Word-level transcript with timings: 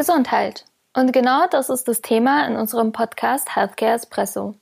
Gesundheit. 0.00 0.64
Und 0.96 1.12
genau 1.12 1.46
das 1.50 1.68
ist 1.68 1.86
das 1.86 2.00
Thema 2.00 2.46
in 2.46 2.56
unserem 2.56 2.90
Podcast 2.90 3.54
Healthcare 3.54 3.96
Espresso. 3.96 4.54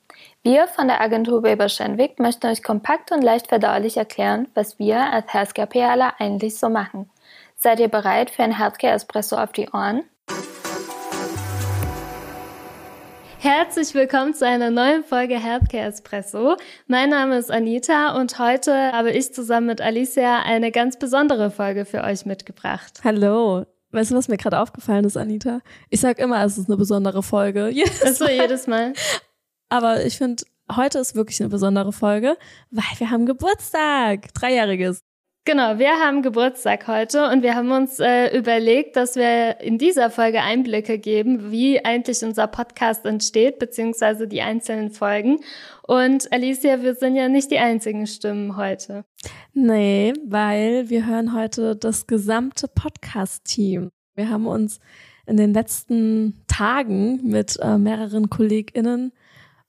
Wir 0.43 0.66
von 0.66 0.88
der 0.88 1.00
Agentur 1.00 1.45
Weber 1.45 1.68
Schenwick 1.68 2.18
möchten 2.18 2.48
euch 2.48 2.64
kompakt 2.64 3.12
und 3.12 3.22
leicht 3.22 3.46
verdaulich 3.46 3.96
erklären, 3.96 4.48
was 4.54 4.80
wir 4.80 4.98
als 4.98 5.32
Healthcare 5.32 5.69
PRler 5.69 6.14
eigentlich 6.19 6.59
so 6.59 6.69
machen. 6.69 7.09
Seid 7.55 7.79
ihr 7.79 7.87
bereit 7.87 8.30
für 8.30 8.43
ein 8.43 8.59
Healthcare 8.59 8.95
Espresso 8.95 9.37
auf 9.37 9.52
die 9.52 9.69
Ohren? 9.73 10.02
Herzlich 13.39 13.95
willkommen 13.95 14.34
zu 14.34 14.45
einer 14.45 14.70
neuen 14.70 15.05
Folge 15.05 15.39
Healthcare 15.39 15.84
Espresso. 15.84 16.57
Mein 16.89 17.11
Name 17.11 17.39
ist 17.39 17.52
Anita 17.52 18.20
und 18.20 18.41
heute 18.41 18.91
habe 18.91 19.12
ich 19.12 19.32
zusammen 19.32 19.68
mit 19.68 19.80
Alicia 19.80 20.41
eine 20.43 20.73
ganz 20.73 20.98
besondere 20.98 21.52
Folge 21.52 21.84
für 21.84 22.02
euch 22.02 22.27
mitgebracht. 22.27 23.02
Hallo. 23.05 23.66
Weißt 23.91 24.10
du, 24.10 24.15
was 24.15 24.28
mir 24.28 24.37
gerade 24.37 24.59
aufgefallen 24.60 25.05
ist, 25.05 25.16
Anita? 25.16 25.60
Ich 25.88 26.01
sag 26.01 26.19
immer, 26.19 26.45
es 26.45 26.59
ist 26.59 26.69
eine 26.69 26.77
besondere 26.77 27.23
Folge. 27.23 27.69
Jedes 27.73 28.02
Ach 28.05 28.09
so, 28.14 28.24
Mal. 28.24 28.34
jedes 28.34 28.66
Mal. 28.66 28.92
Aber 29.70 30.05
ich 30.05 30.19
finde, 30.19 30.45
heute 30.74 30.98
ist 30.98 31.14
wirklich 31.14 31.41
eine 31.41 31.48
besondere 31.48 31.92
Folge, 31.92 32.37
weil 32.70 32.84
wir 32.98 33.11
haben 33.11 33.27
Geburtstag. 33.27 34.33
Dreijähriges. 34.34 35.01
Genau, 35.45 35.78
wir 35.78 35.92
haben 35.98 36.20
Geburtstag 36.20 36.87
heute 36.88 37.30
und 37.30 37.42
wir 37.42 37.55
haben 37.55 37.70
uns 37.70 37.98
äh, 38.01 38.37
überlegt, 38.37 38.97
dass 38.97 39.16
wir 39.16 39.61
in 39.61 39.78
dieser 39.78 40.11
Folge 40.11 40.42
Einblicke 40.42 40.98
geben, 40.98 41.51
wie 41.51 41.83
eigentlich 41.83 42.23
unser 42.23 42.47
Podcast 42.47 43.06
entsteht, 43.06 43.59
beziehungsweise 43.59 44.28
die 44.28 44.42
einzelnen 44.42 44.91
Folgen. 44.91 45.41
Und 45.87 46.30
Alicia, 46.33 46.83
wir 46.83 46.95
sind 46.95 47.16
ja 47.16 47.30
nicht 47.30 47.51
die 47.51 47.59
einzigen 47.59 48.06
Stimmen 48.06 48.59
heute. 48.59 49.05
Nee, 49.55 50.12
weil 50.27 50.91
wir 50.91 51.06
hören 51.06 51.34
heute 51.34 51.77
das 51.77 52.06
gesamte 52.06 52.69
Podcast-Team. 52.69 53.91
Wir 54.16 54.28
haben 54.28 54.47
uns 54.47 54.81
in 55.27 55.39
den 55.39 55.55
letzten 55.55 56.44
Tagen 56.47 57.20
mit 57.22 57.59
äh, 57.61 57.78
mehreren 57.78 58.28
KollegInnen 58.28 59.12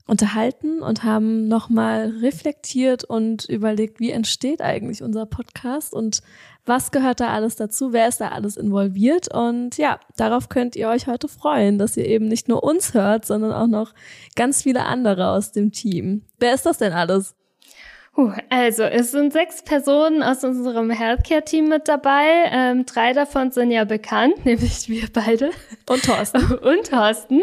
unterhalten 0.09 0.81
und 0.81 1.03
haben 1.03 1.47
nochmal 1.47 2.13
reflektiert 2.21 3.03
und 3.03 3.45
überlegt, 3.45 3.99
wie 3.99 4.11
entsteht 4.11 4.61
eigentlich 4.61 5.03
unser 5.03 5.25
Podcast 5.25 5.93
und 5.93 6.21
was 6.65 6.91
gehört 6.91 7.19
da 7.19 7.29
alles 7.29 7.55
dazu, 7.55 7.93
wer 7.93 8.07
ist 8.07 8.19
da 8.19 8.29
alles 8.29 8.57
involviert 8.57 9.33
und 9.33 9.77
ja, 9.77 9.99
darauf 10.17 10.49
könnt 10.49 10.75
ihr 10.75 10.89
euch 10.89 11.07
heute 11.07 11.27
freuen, 11.27 11.77
dass 11.77 11.95
ihr 11.97 12.05
eben 12.05 12.27
nicht 12.27 12.47
nur 12.47 12.63
uns 12.63 12.93
hört, 12.93 13.25
sondern 13.25 13.53
auch 13.53 13.67
noch 13.67 13.93
ganz 14.35 14.63
viele 14.63 14.85
andere 14.85 15.29
aus 15.29 15.51
dem 15.51 15.71
Team. 15.71 16.23
Wer 16.39 16.53
ist 16.53 16.65
das 16.65 16.77
denn 16.77 16.93
alles? 16.93 17.35
Also, 18.49 18.83
es 18.83 19.11
sind 19.11 19.33
sechs 19.33 19.61
Personen 19.61 20.21
aus 20.21 20.43
unserem 20.43 20.89
Healthcare-Team 20.89 21.69
mit 21.69 21.87
dabei. 21.87 22.49
Ähm, 22.51 22.85
drei 22.85 23.13
davon 23.13 23.51
sind 23.51 23.71
ja 23.71 23.85
bekannt, 23.85 24.33
nämlich 24.45 24.89
wir 24.89 25.07
beide. 25.11 25.51
Und 25.87 26.03
Thorsten. 26.03 26.53
Und 26.61 26.89
Thorsten. 26.89 27.41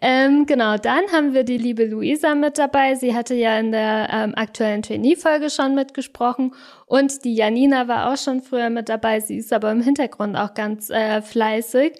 Ähm, 0.00 0.46
genau, 0.46 0.76
dann 0.76 1.04
haben 1.12 1.34
wir 1.34 1.44
die 1.44 1.58
liebe 1.58 1.84
Luisa 1.84 2.34
mit 2.34 2.58
dabei. 2.58 2.94
Sie 2.94 3.14
hatte 3.14 3.34
ja 3.34 3.58
in 3.58 3.72
der 3.72 4.08
ähm, 4.12 4.34
aktuellen 4.34 4.82
Trainee-Folge 4.82 5.50
schon 5.50 5.74
mitgesprochen. 5.74 6.52
Und 6.94 7.24
die 7.24 7.34
Janina 7.34 7.88
war 7.88 8.12
auch 8.12 8.16
schon 8.16 8.40
früher 8.40 8.70
mit 8.70 8.88
dabei. 8.88 9.18
Sie 9.18 9.38
ist 9.38 9.52
aber 9.52 9.72
im 9.72 9.80
Hintergrund 9.80 10.36
auch 10.36 10.54
ganz 10.54 10.90
äh, 10.90 11.22
fleißig 11.22 11.94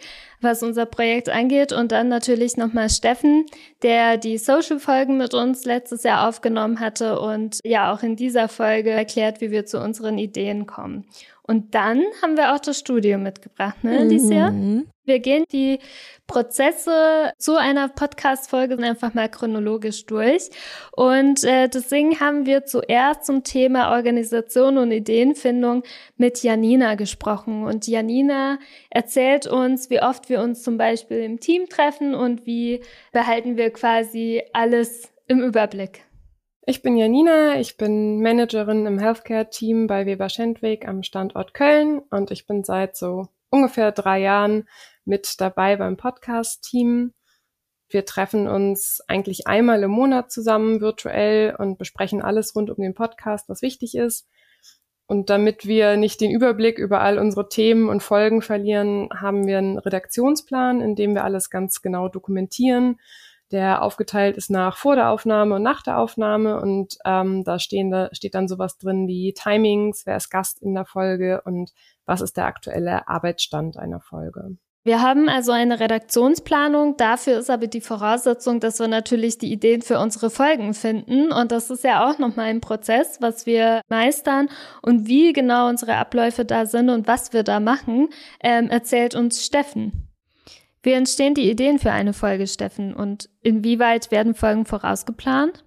was 0.45 0.62
unser 0.62 0.86
Projekt 0.86 1.28
angeht. 1.28 1.73
Und 1.73 1.91
dann 1.91 2.09
natürlich 2.09 2.56
nochmal 2.56 2.89
Steffen, 2.91 3.47
der 3.83 4.19
die 4.19 4.39
Social-Folgen 4.39 5.17
mit 5.17 5.34
uns 5.34 5.64
letztes 5.64 6.05
Jahr 6.05 6.28
aufgenommen 6.28 6.78
hatte 6.78 7.19
und 7.19 7.59
ja 7.64 7.92
auch 7.92 8.05
in 8.05 8.14
dieser 8.14 8.48
Folge 8.48 8.91
erklärt, 8.91 9.41
wie 9.41 9.51
wir 9.51 9.67
zu 9.67 9.81
unseren 9.81 10.19
Ideen 10.19 10.67
kommen. 10.67 11.06
Und 11.47 11.75
dann 11.75 12.03
haben 12.23 12.39
wir 12.39 12.55
auch 12.55 12.59
das 12.59 12.78
Studio 12.78 13.19
mitgebracht, 13.19 13.84
ne, 13.84 13.98
Alicia? 13.98 14.50
Mhm. 14.50 14.87
Wir 15.05 15.19
gehen 15.19 15.45
die 15.53 15.78
Prozesse 16.27 17.33
zu 17.36 17.56
einer 17.56 17.89
Podcast-Folge 17.89 18.79
einfach 18.79 19.13
mal 19.13 19.29
chronologisch 19.29 20.07
durch. 20.07 20.48
Und 20.92 21.45
äh, 21.45 21.68
deswegen 21.68 22.18
haben 22.20 22.46
wir 22.46 22.64
zuerst 22.64 23.27
zum 23.27 23.45
Thema 23.45 23.92
Organisation 23.92 24.79
und 24.79 24.91
Ideenfindung 24.91 25.83
mit 26.17 26.42
Janina 26.42 26.95
gesprochen. 26.95 27.64
Und 27.64 27.86
Janina 27.86 28.58
erzählt 28.89 29.47
uns, 29.47 29.91
wie 29.91 30.01
oft 30.01 30.30
wir 30.30 30.41
uns 30.41 30.63
zum 30.63 30.79
Beispiel 30.79 31.18
im 31.18 31.41
Team 31.41 31.68
treffen 31.68 32.14
und 32.14 32.47
wie 32.47 32.83
behalten 33.13 33.58
wir 33.58 33.70
quasi 33.70 34.42
alles 34.55 35.13
im 35.27 35.42
Überblick. 35.42 36.07
Ich 36.67 36.80
bin 36.80 36.97
Janina, 36.97 37.61
ich 37.61 37.77
bin 37.77 38.23
Managerin 38.23 38.86
im 38.86 38.98
Healthcare-Team 38.98 39.86
bei 39.86 40.07
Weber 40.07 40.30
Schendweg 40.30 40.89
am 40.89 41.02
Standort 41.02 41.52
Köln 41.52 41.98
und 42.08 42.30
ich 42.30 42.47
bin 42.47 42.64
seit 42.64 42.97
so 42.97 43.29
ungefähr 43.51 43.92
drei 43.92 44.20
Jahren 44.20 44.67
mit 45.05 45.42
dabei 45.42 45.77
beim 45.77 45.98
Podcast-Team. 45.98 47.13
Wir 47.91 48.07
treffen 48.07 48.48
uns 48.48 49.03
eigentlich 49.08 49.47
einmal 49.47 49.83
im 49.83 49.91
Monat 49.91 50.33
zusammen 50.33 50.80
virtuell 50.80 51.55
und 51.55 51.77
besprechen 51.77 52.23
alles 52.23 52.57
rund 52.57 52.70
um 52.70 52.83
den 52.83 52.95
Podcast, 52.95 53.47
was 53.51 53.61
wichtig 53.61 53.95
ist. 53.95 54.27
Und 55.07 55.29
damit 55.29 55.67
wir 55.67 55.98
nicht 55.98 56.23
den 56.23 56.30
Überblick 56.30 56.79
über 56.79 57.03
all 57.03 57.19
unsere 57.19 57.51
Themen 57.51 57.91
und 57.91 58.03
Folgen 58.03 58.41
verlieren, 58.41 59.11
haben 59.14 59.47
wir 59.47 59.58
einen 59.58 59.77
Redaktionsplan, 59.77 60.80
in 60.80 60.95
dem 60.95 61.13
wir 61.14 61.24
alles 61.24 61.51
ganz 61.51 61.83
genau 61.83 62.08
dokumentieren 62.08 62.98
der 63.55 63.83
aufgeteilt 63.83 64.37
ist 64.37 64.51
nach 64.51 64.77
vor 64.77 64.97
der 64.97 65.11
Aufnahme 65.11 65.55
und 65.55 65.63
nach 65.63 65.81
der 65.83 65.98
Aufnahme. 65.98 66.61
Und 66.61 66.98
ähm, 67.05 67.45
da, 67.45 67.61
stehen, 67.61 67.91
da 67.91 68.09
steht 68.13 68.35
dann 68.35 68.48
sowas 68.48 68.79
drin 68.79 69.07
wie 69.07 69.33
Timings, 69.33 70.03
wer 70.05 70.17
ist 70.17 70.29
Gast 70.29 70.61
in 70.61 70.75
der 70.75 70.85
Folge 70.85 71.41
und 71.45 71.70
was 72.05 72.20
ist 72.20 72.37
der 72.37 72.47
aktuelle 72.47 73.07
Arbeitsstand 73.09 73.79
einer 73.79 74.01
Folge. 74.01 74.57
Wir 74.83 75.01
haben 75.01 75.31
also 75.31 75.53
eine 75.53 75.81
Redaktionsplanung. 75.81 76.98
Dafür 76.98 77.39
ist 77.39 77.48
aber 77.48 77.69
die 77.69 77.81
Voraussetzung, 77.81 78.61
dass 78.61 78.81
wir 78.81 78.89
natürlich 78.89 79.39
die 79.39 79.51
Ideen 79.51 79.81
für 79.81 79.98
unsere 79.98 80.29
Folgen 80.29 80.75
finden. 80.75 81.33
Und 81.33 81.53
das 81.53 81.71
ist 81.71 81.85
ja 81.85 82.07
auch 82.07 82.19
nochmal 82.19 82.47
ein 82.47 82.61
Prozess, 82.61 83.19
was 83.21 83.47
wir 83.47 83.81
meistern. 83.89 84.51
Und 84.83 85.07
wie 85.07 85.33
genau 85.33 85.69
unsere 85.69 85.95
Abläufe 85.97 86.45
da 86.45 86.67
sind 86.67 86.91
und 86.91 87.07
was 87.07 87.33
wir 87.33 87.45
da 87.45 87.61
machen, 87.61 88.09
ähm, 88.42 88.69
erzählt 88.69 89.15
uns 89.15 89.47
Steffen. 89.47 90.14
Wie 90.84 90.92
entstehen 90.92 91.33
die 91.33 91.50
Ideen 91.50 91.78
für 91.78 91.92
eine 91.92 92.12
Folge, 92.12 92.46
Steffen? 92.46 92.92
Und 92.92 93.30
inwieweit 93.42 94.11
werden 94.11 94.34
Folgen 94.34 94.67
vorausgeplant? 94.67 95.64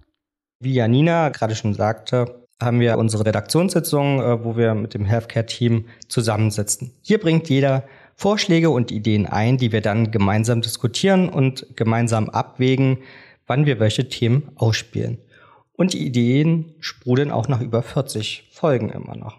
Wie 0.60 0.74
Janina 0.74 1.30
gerade 1.30 1.56
schon 1.56 1.74
sagte, 1.74 2.46
haben 2.62 2.78
wir 2.78 2.98
unsere 2.98 3.26
Redaktionssitzung, 3.26 4.20
äh, 4.20 4.44
wo 4.44 4.56
wir 4.56 4.74
mit 4.74 4.94
dem 4.94 5.04
Healthcare-Team 5.04 5.86
zusammensitzen. 6.06 6.92
Hier 7.02 7.18
bringt 7.18 7.48
jeder 7.48 7.84
Vorschläge 8.14 8.70
und 8.70 8.92
Ideen 8.92 9.26
ein, 9.26 9.58
die 9.58 9.72
wir 9.72 9.80
dann 9.80 10.12
gemeinsam 10.12 10.62
diskutieren 10.62 11.28
und 11.28 11.66
gemeinsam 11.76 12.30
abwägen, 12.30 12.98
wann 13.48 13.66
wir 13.66 13.80
welche 13.80 14.08
Themen 14.08 14.52
ausspielen. 14.54 15.18
Und 15.72 15.94
die 15.94 16.06
Ideen 16.06 16.74
sprudeln 16.78 17.32
auch 17.32 17.48
nach 17.48 17.60
über 17.60 17.82
40 17.82 18.50
Folgen 18.52 18.90
immer 18.90 19.16
noch. 19.16 19.38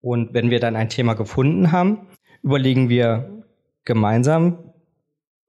Und 0.00 0.34
wenn 0.34 0.50
wir 0.50 0.58
dann 0.58 0.74
ein 0.74 0.88
Thema 0.88 1.14
gefunden 1.14 1.70
haben, 1.70 2.08
überlegen 2.42 2.88
wir 2.88 3.43
gemeinsam, 3.84 4.72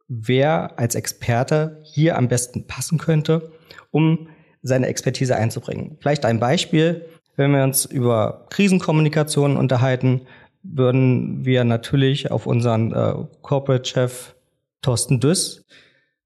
wer 0.07 0.77
als 0.77 0.95
Experte 0.95 1.81
hier 1.83 2.17
am 2.17 2.27
besten 2.27 2.67
passen 2.67 2.97
könnte, 2.97 3.51
um 3.91 4.29
seine 4.61 4.87
Expertise 4.87 5.35
einzubringen. 5.35 5.97
Vielleicht 5.99 6.25
ein 6.25 6.39
Beispiel, 6.39 7.05
wenn 7.35 7.51
wir 7.51 7.63
uns 7.63 7.85
über 7.85 8.45
Krisenkommunikation 8.49 9.57
unterhalten, 9.57 10.21
würden 10.63 11.45
wir 11.45 11.63
natürlich 11.63 12.31
auf 12.31 12.47
unseren 12.47 12.91
äh, 12.91 13.13
Corporate-Chef 13.41 14.35
Thorsten 14.81 15.19
Düss 15.19 15.65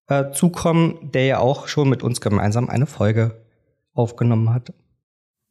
äh, 0.08 0.32
zukommen, 0.32 1.12
der 1.14 1.26
ja 1.26 1.40
auch 1.40 1.68
schon 1.68 1.90
mit 1.90 2.04
uns 2.04 2.22
gemeinsam 2.22 2.70
eine 2.70 2.86
Folge 2.86 3.42
aufgenommen 3.94 4.54
hat. 4.54 4.74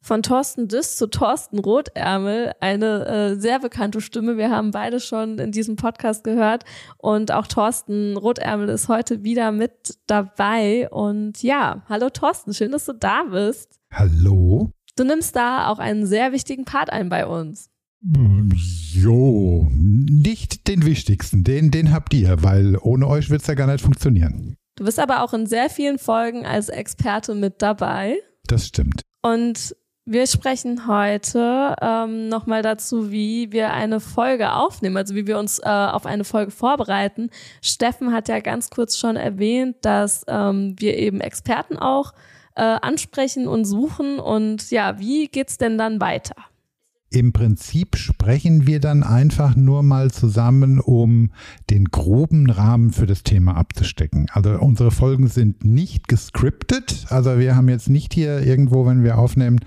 Von 0.01 0.23
Thorsten 0.23 0.67
Düss 0.67 0.95
zu 0.95 1.07
Thorsten 1.07 1.59
Rotärmel, 1.59 2.53
eine 2.61 3.05
äh, 3.05 3.35
sehr 3.35 3.59
bekannte 3.59 3.99
Stimme. 3.99 4.37
Wir 4.37 4.49
haben 4.49 4.71
beide 4.71 4.99
schon 4.99 5.39
in 5.39 5.51
diesem 5.51 5.75
Podcast 5.75 6.23
gehört 6.23 6.63
und 6.97 7.31
auch 7.31 7.47
Thorsten 7.47 8.15
Rotärmel 8.15 8.69
ist 8.69 8.87
heute 8.87 9.23
wieder 9.23 9.51
mit 9.51 9.97
dabei. 10.07 10.89
Und 10.89 11.43
ja, 11.43 11.83
hallo 11.89 12.09
Thorsten, 12.09 12.53
schön, 12.53 12.71
dass 12.71 12.85
du 12.85 12.93
da 12.93 13.23
bist. 13.23 13.79
Hallo. 13.91 14.71
Du 14.95 15.03
nimmst 15.03 15.35
da 15.35 15.67
auch 15.67 15.79
einen 15.79 16.05
sehr 16.05 16.31
wichtigen 16.31 16.65
Part 16.65 16.91
ein 16.91 17.09
bei 17.09 17.25
uns. 17.25 17.69
Jo, 18.93 19.67
nicht 19.71 20.67
den 20.69 20.85
wichtigsten, 20.85 21.43
den, 21.43 21.71
den 21.71 21.91
habt 21.91 22.13
ihr, 22.13 22.41
weil 22.41 22.77
ohne 22.77 23.07
euch 23.07 23.29
wird 23.29 23.41
es 23.41 23.47
ja 23.47 23.53
gar 23.53 23.67
nicht 23.67 23.83
funktionieren. 23.83 24.55
Du 24.75 24.85
bist 24.85 24.99
aber 24.99 25.23
auch 25.23 25.33
in 25.33 25.45
sehr 25.45 25.69
vielen 25.69 25.99
Folgen 25.99 26.45
als 26.45 26.69
Experte 26.69 27.35
mit 27.35 27.61
dabei. 27.61 28.15
Das 28.45 28.67
stimmt. 28.67 29.01
Und 29.21 29.75
wir 30.05 30.25
sprechen 30.25 30.87
heute 30.87 31.75
ähm, 31.81 32.29
nochmal 32.29 32.63
dazu, 32.63 33.11
wie 33.11 33.51
wir 33.51 33.71
eine 33.71 33.99
Folge 33.99 34.53
aufnehmen, 34.53 34.97
also 34.97 35.13
wie 35.13 35.27
wir 35.27 35.37
uns 35.37 35.59
äh, 35.59 35.67
auf 35.67 36.05
eine 36.05 36.23
Folge 36.23 36.51
vorbereiten. 36.51 37.29
Steffen 37.61 38.11
hat 38.11 38.27
ja 38.27 38.39
ganz 38.39 38.69
kurz 38.69 38.97
schon 38.97 39.15
erwähnt, 39.15 39.77
dass 39.81 40.25
ähm, 40.27 40.75
wir 40.79 40.97
eben 40.97 41.21
Experten 41.21 41.77
auch 41.77 42.13
äh, 42.55 42.61
ansprechen 42.61 43.47
und 43.47 43.65
suchen. 43.65 44.19
Und 44.19 44.71
ja, 44.71 44.99
wie 44.99 45.27
geht's 45.27 45.57
denn 45.57 45.77
dann 45.77 46.01
weiter? 46.01 46.35
Im 47.11 47.33
Prinzip 47.33 47.95
sprechen 47.95 48.67
wir 48.67 48.79
dann 48.79 49.01
einfach 49.01 49.55
nur 49.55 49.81
mal 49.81 50.11
zusammen, 50.11 50.79
um 50.79 51.31
den 51.71 51.85
groben 51.85 52.49
Rahmen 52.51 52.91
für 52.91 53.07
das 53.07 53.23
Thema 53.23 53.55
abzustecken. 53.55 54.27
Also 54.31 54.51
unsere 54.59 54.91
Folgen 54.91 55.27
sind 55.27 55.65
nicht 55.65 56.07
gescriptet. 56.07 57.07
Also 57.09 57.39
wir 57.39 57.55
haben 57.55 57.67
jetzt 57.67 57.89
nicht 57.89 58.13
hier 58.13 58.45
irgendwo, 58.45 58.85
wenn 58.85 59.03
wir 59.03 59.17
aufnehmen, 59.17 59.59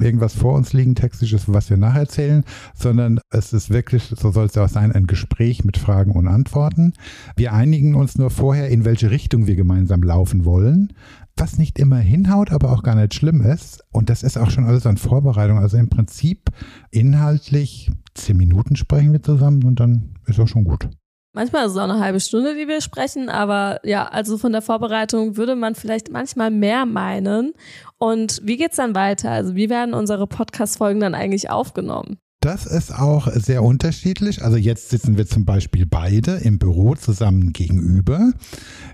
irgendwas 0.00 0.34
vor 0.34 0.54
uns 0.54 0.72
liegen, 0.72 0.96
textisches, 0.96 1.44
was 1.46 1.70
wir 1.70 1.76
nacherzählen, 1.76 2.42
sondern 2.74 3.20
es 3.30 3.52
ist 3.52 3.70
wirklich, 3.70 4.12
so 4.16 4.32
soll 4.32 4.46
es 4.46 4.58
auch 4.58 4.68
sein, 4.68 4.90
ein 4.90 5.06
Gespräch 5.06 5.64
mit 5.64 5.76
Fragen 5.76 6.12
und 6.12 6.26
Antworten. 6.26 6.94
Wir 7.36 7.52
einigen 7.52 7.94
uns 7.94 8.18
nur 8.18 8.30
vorher, 8.30 8.70
in 8.70 8.84
welche 8.84 9.12
Richtung 9.12 9.46
wir 9.46 9.54
gemeinsam 9.54 10.02
laufen 10.02 10.44
wollen 10.44 10.92
was 11.40 11.58
nicht 11.58 11.78
immer 11.78 11.98
hinhaut, 11.98 12.50
aber 12.50 12.72
auch 12.72 12.82
gar 12.82 12.94
nicht 12.94 13.14
schlimm 13.14 13.40
ist. 13.40 13.84
Und 13.92 14.10
das 14.10 14.22
ist 14.22 14.36
auch 14.36 14.50
schon 14.50 14.64
alles 14.64 14.86
an 14.86 14.96
Vorbereitung. 14.96 15.58
Also 15.58 15.76
im 15.76 15.88
Prinzip 15.88 16.50
inhaltlich 16.90 17.90
zehn 18.14 18.36
Minuten 18.36 18.76
sprechen 18.76 19.12
wir 19.12 19.22
zusammen 19.22 19.64
und 19.64 19.80
dann 19.80 20.14
ist 20.26 20.40
auch 20.40 20.48
schon 20.48 20.64
gut. 20.64 20.88
Manchmal 21.34 21.66
ist 21.66 21.72
es 21.72 21.78
auch 21.78 21.84
eine 21.84 22.00
halbe 22.00 22.20
Stunde, 22.20 22.54
die 22.54 22.66
wir 22.66 22.80
sprechen, 22.80 23.28
aber 23.28 23.80
ja, 23.84 24.06
also 24.06 24.38
von 24.38 24.50
der 24.50 24.62
Vorbereitung 24.62 25.36
würde 25.36 25.54
man 25.54 25.74
vielleicht 25.74 26.10
manchmal 26.10 26.50
mehr 26.50 26.86
meinen. 26.86 27.52
Und 27.98 28.40
wie 28.44 28.56
geht's 28.56 28.76
dann 28.76 28.94
weiter? 28.94 29.30
Also 29.30 29.54
wie 29.54 29.70
werden 29.70 29.94
unsere 29.94 30.26
Podcast-Folgen 30.26 31.00
dann 31.00 31.14
eigentlich 31.14 31.50
aufgenommen? 31.50 32.18
Das 32.40 32.66
ist 32.66 32.94
auch 32.96 33.26
sehr 33.32 33.64
unterschiedlich. 33.64 34.44
Also 34.44 34.56
jetzt 34.56 34.90
sitzen 34.90 35.16
wir 35.16 35.26
zum 35.26 35.44
Beispiel 35.44 35.86
beide 35.86 36.36
im 36.36 36.60
Büro 36.60 36.94
zusammen 36.94 37.52
gegenüber. 37.52 38.32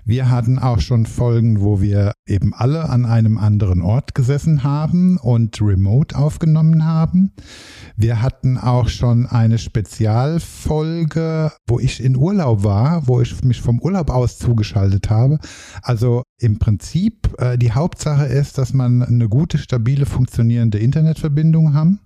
Wir 0.03 0.31
hatten 0.31 0.57
auch 0.57 0.79
schon 0.79 1.05
Folgen, 1.05 1.61
wo 1.61 1.79
wir 1.79 2.13
eben 2.25 2.55
alle 2.55 2.89
an 2.89 3.05
einem 3.05 3.37
anderen 3.37 3.83
Ort 3.83 4.15
gesessen 4.15 4.63
haben 4.63 5.17
und 5.17 5.61
remote 5.61 6.17
aufgenommen 6.17 6.85
haben. 6.85 7.33
Wir 7.95 8.23
hatten 8.23 8.57
auch 8.57 8.89
schon 8.89 9.27
eine 9.27 9.59
Spezialfolge, 9.59 11.51
wo 11.67 11.79
ich 11.79 12.03
in 12.03 12.17
Urlaub 12.17 12.63
war, 12.63 13.07
wo 13.07 13.21
ich 13.21 13.43
mich 13.43 13.61
vom 13.61 13.79
Urlaub 13.79 14.09
aus 14.09 14.39
zugeschaltet 14.39 15.11
habe. 15.11 15.37
Also 15.83 16.23
im 16.39 16.57
Prinzip, 16.57 17.29
äh, 17.37 17.59
die 17.59 17.73
Hauptsache 17.73 18.25
ist, 18.25 18.57
dass 18.57 18.73
man 18.73 19.03
eine 19.03 19.29
gute, 19.29 19.59
stabile, 19.59 20.07
funktionierende 20.07 20.79
Internetverbindung 20.79 21.75
haben. 21.75 21.99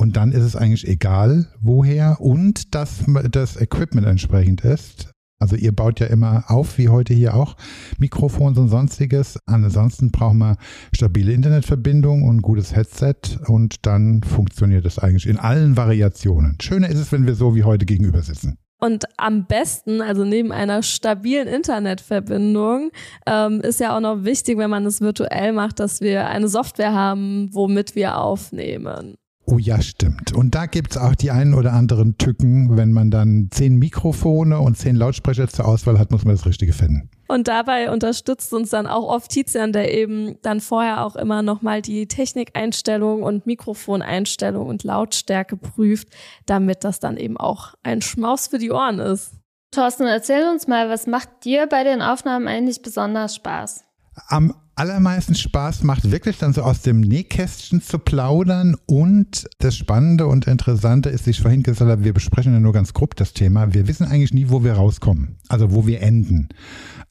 Und 0.00 0.16
dann 0.16 0.32
ist 0.32 0.44
es 0.44 0.56
eigentlich 0.56 0.88
egal, 0.88 1.48
woher 1.60 2.22
und 2.22 2.74
dass 2.74 3.04
das 3.30 3.60
Equipment 3.60 4.06
entsprechend 4.06 4.62
ist. 4.62 5.10
Also 5.38 5.56
ihr 5.56 5.76
baut 5.76 6.00
ja 6.00 6.06
immer 6.06 6.44
auf, 6.48 6.78
wie 6.78 6.88
heute 6.88 7.12
hier 7.12 7.34
auch, 7.34 7.54
Mikrofons 7.98 8.56
und 8.56 8.68
sonstiges. 8.68 9.38
Ansonsten 9.44 10.10
brauchen 10.10 10.38
wir 10.38 10.56
stabile 10.94 11.34
Internetverbindung 11.34 12.22
und 12.22 12.36
ein 12.36 12.42
gutes 12.42 12.74
Headset 12.74 13.14
und 13.46 13.84
dann 13.84 14.22
funktioniert 14.22 14.86
es 14.86 14.98
eigentlich 14.98 15.26
in 15.26 15.38
allen 15.38 15.76
Variationen. 15.76 16.56
Schöner 16.62 16.88
ist 16.88 16.98
es, 16.98 17.12
wenn 17.12 17.26
wir 17.26 17.34
so 17.34 17.54
wie 17.54 17.64
heute 17.64 17.84
gegenüber 17.84 18.22
sitzen. 18.22 18.56
Und 18.80 19.04
am 19.18 19.44
besten, 19.44 20.00
also 20.00 20.24
neben 20.24 20.50
einer 20.50 20.82
stabilen 20.82 21.46
Internetverbindung, 21.46 22.90
ähm, 23.26 23.60
ist 23.60 23.80
ja 23.80 23.94
auch 23.94 24.00
noch 24.00 24.24
wichtig, 24.24 24.56
wenn 24.56 24.70
man 24.70 24.86
es 24.86 25.02
virtuell 25.02 25.52
macht, 25.52 25.78
dass 25.78 26.00
wir 26.00 26.26
eine 26.26 26.48
Software 26.48 26.94
haben, 26.94 27.50
womit 27.52 27.94
wir 27.94 28.16
aufnehmen. 28.16 29.16
Oh 29.50 29.58
ja, 29.58 29.82
stimmt. 29.82 30.32
Und 30.32 30.54
da 30.54 30.66
gibt's 30.66 30.96
auch 30.96 31.16
die 31.16 31.32
einen 31.32 31.54
oder 31.54 31.72
anderen 31.72 32.16
Tücken. 32.18 32.76
Wenn 32.76 32.92
man 32.92 33.10
dann 33.10 33.48
zehn 33.50 33.78
Mikrofone 33.78 34.60
und 34.60 34.76
zehn 34.78 34.94
Lautsprecher 34.94 35.48
zur 35.48 35.66
Auswahl 35.66 35.98
hat, 35.98 36.12
muss 36.12 36.24
man 36.24 36.36
das 36.36 36.46
Richtige 36.46 36.72
finden. 36.72 37.10
Und 37.26 37.48
dabei 37.48 37.90
unterstützt 37.90 38.52
uns 38.54 38.70
dann 38.70 38.86
auch 38.86 39.08
oft 39.08 39.28
Tizian, 39.30 39.72
der 39.72 39.92
eben 39.92 40.36
dann 40.42 40.60
vorher 40.60 41.04
auch 41.04 41.16
immer 41.16 41.42
nochmal 41.42 41.82
die 41.82 42.06
Technikeinstellung 42.06 43.24
und 43.24 43.46
Mikrofoneinstellung 43.46 44.68
und 44.68 44.84
Lautstärke 44.84 45.56
prüft, 45.56 46.08
damit 46.46 46.84
das 46.84 47.00
dann 47.00 47.16
eben 47.16 47.36
auch 47.36 47.74
ein 47.82 48.02
Schmaus 48.02 48.46
für 48.46 48.58
die 48.58 48.70
Ohren 48.70 49.00
ist. 49.00 49.32
Thorsten, 49.72 50.06
erzähl 50.06 50.48
uns 50.48 50.68
mal, 50.68 50.88
was 50.88 51.08
macht 51.08 51.44
dir 51.44 51.66
bei 51.66 51.82
den 51.82 52.02
Aufnahmen 52.02 52.46
eigentlich 52.46 52.82
besonders 52.82 53.34
Spaß? 53.34 53.84
Am 54.28 54.54
allermeisten 54.74 55.34
Spaß 55.34 55.82
macht 55.82 56.10
wirklich 56.10 56.38
dann 56.38 56.52
so 56.52 56.62
aus 56.62 56.82
dem 56.82 57.00
Nähkästchen 57.00 57.82
zu 57.82 57.98
plaudern 57.98 58.76
und 58.86 59.48
das 59.58 59.76
Spannende 59.76 60.26
und 60.26 60.46
Interessante 60.46 61.10
ist, 61.10 61.26
wie 61.26 61.30
ich 61.30 61.40
vorhin 61.40 61.62
gesagt 61.62 61.90
habe, 61.90 62.04
wir 62.04 62.14
besprechen 62.14 62.52
ja 62.52 62.60
nur 62.60 62.72
ganz 62.72 62.94
grob 62.94 63.16
das 63.16 63.32
Thema. 63.32 63.74
Wir 63.74 63.88
wissen 63.88 64.06
eigentlich 64.06 64.32
nie, 64.32 64.48
wo 64.48 64.64
wir 64.64 64.74
rauskommen, 64.74 65.36
also 65.48 65.72
wo 65.72 65.86
wir 65.86 66.00
enden. 66.02 66.48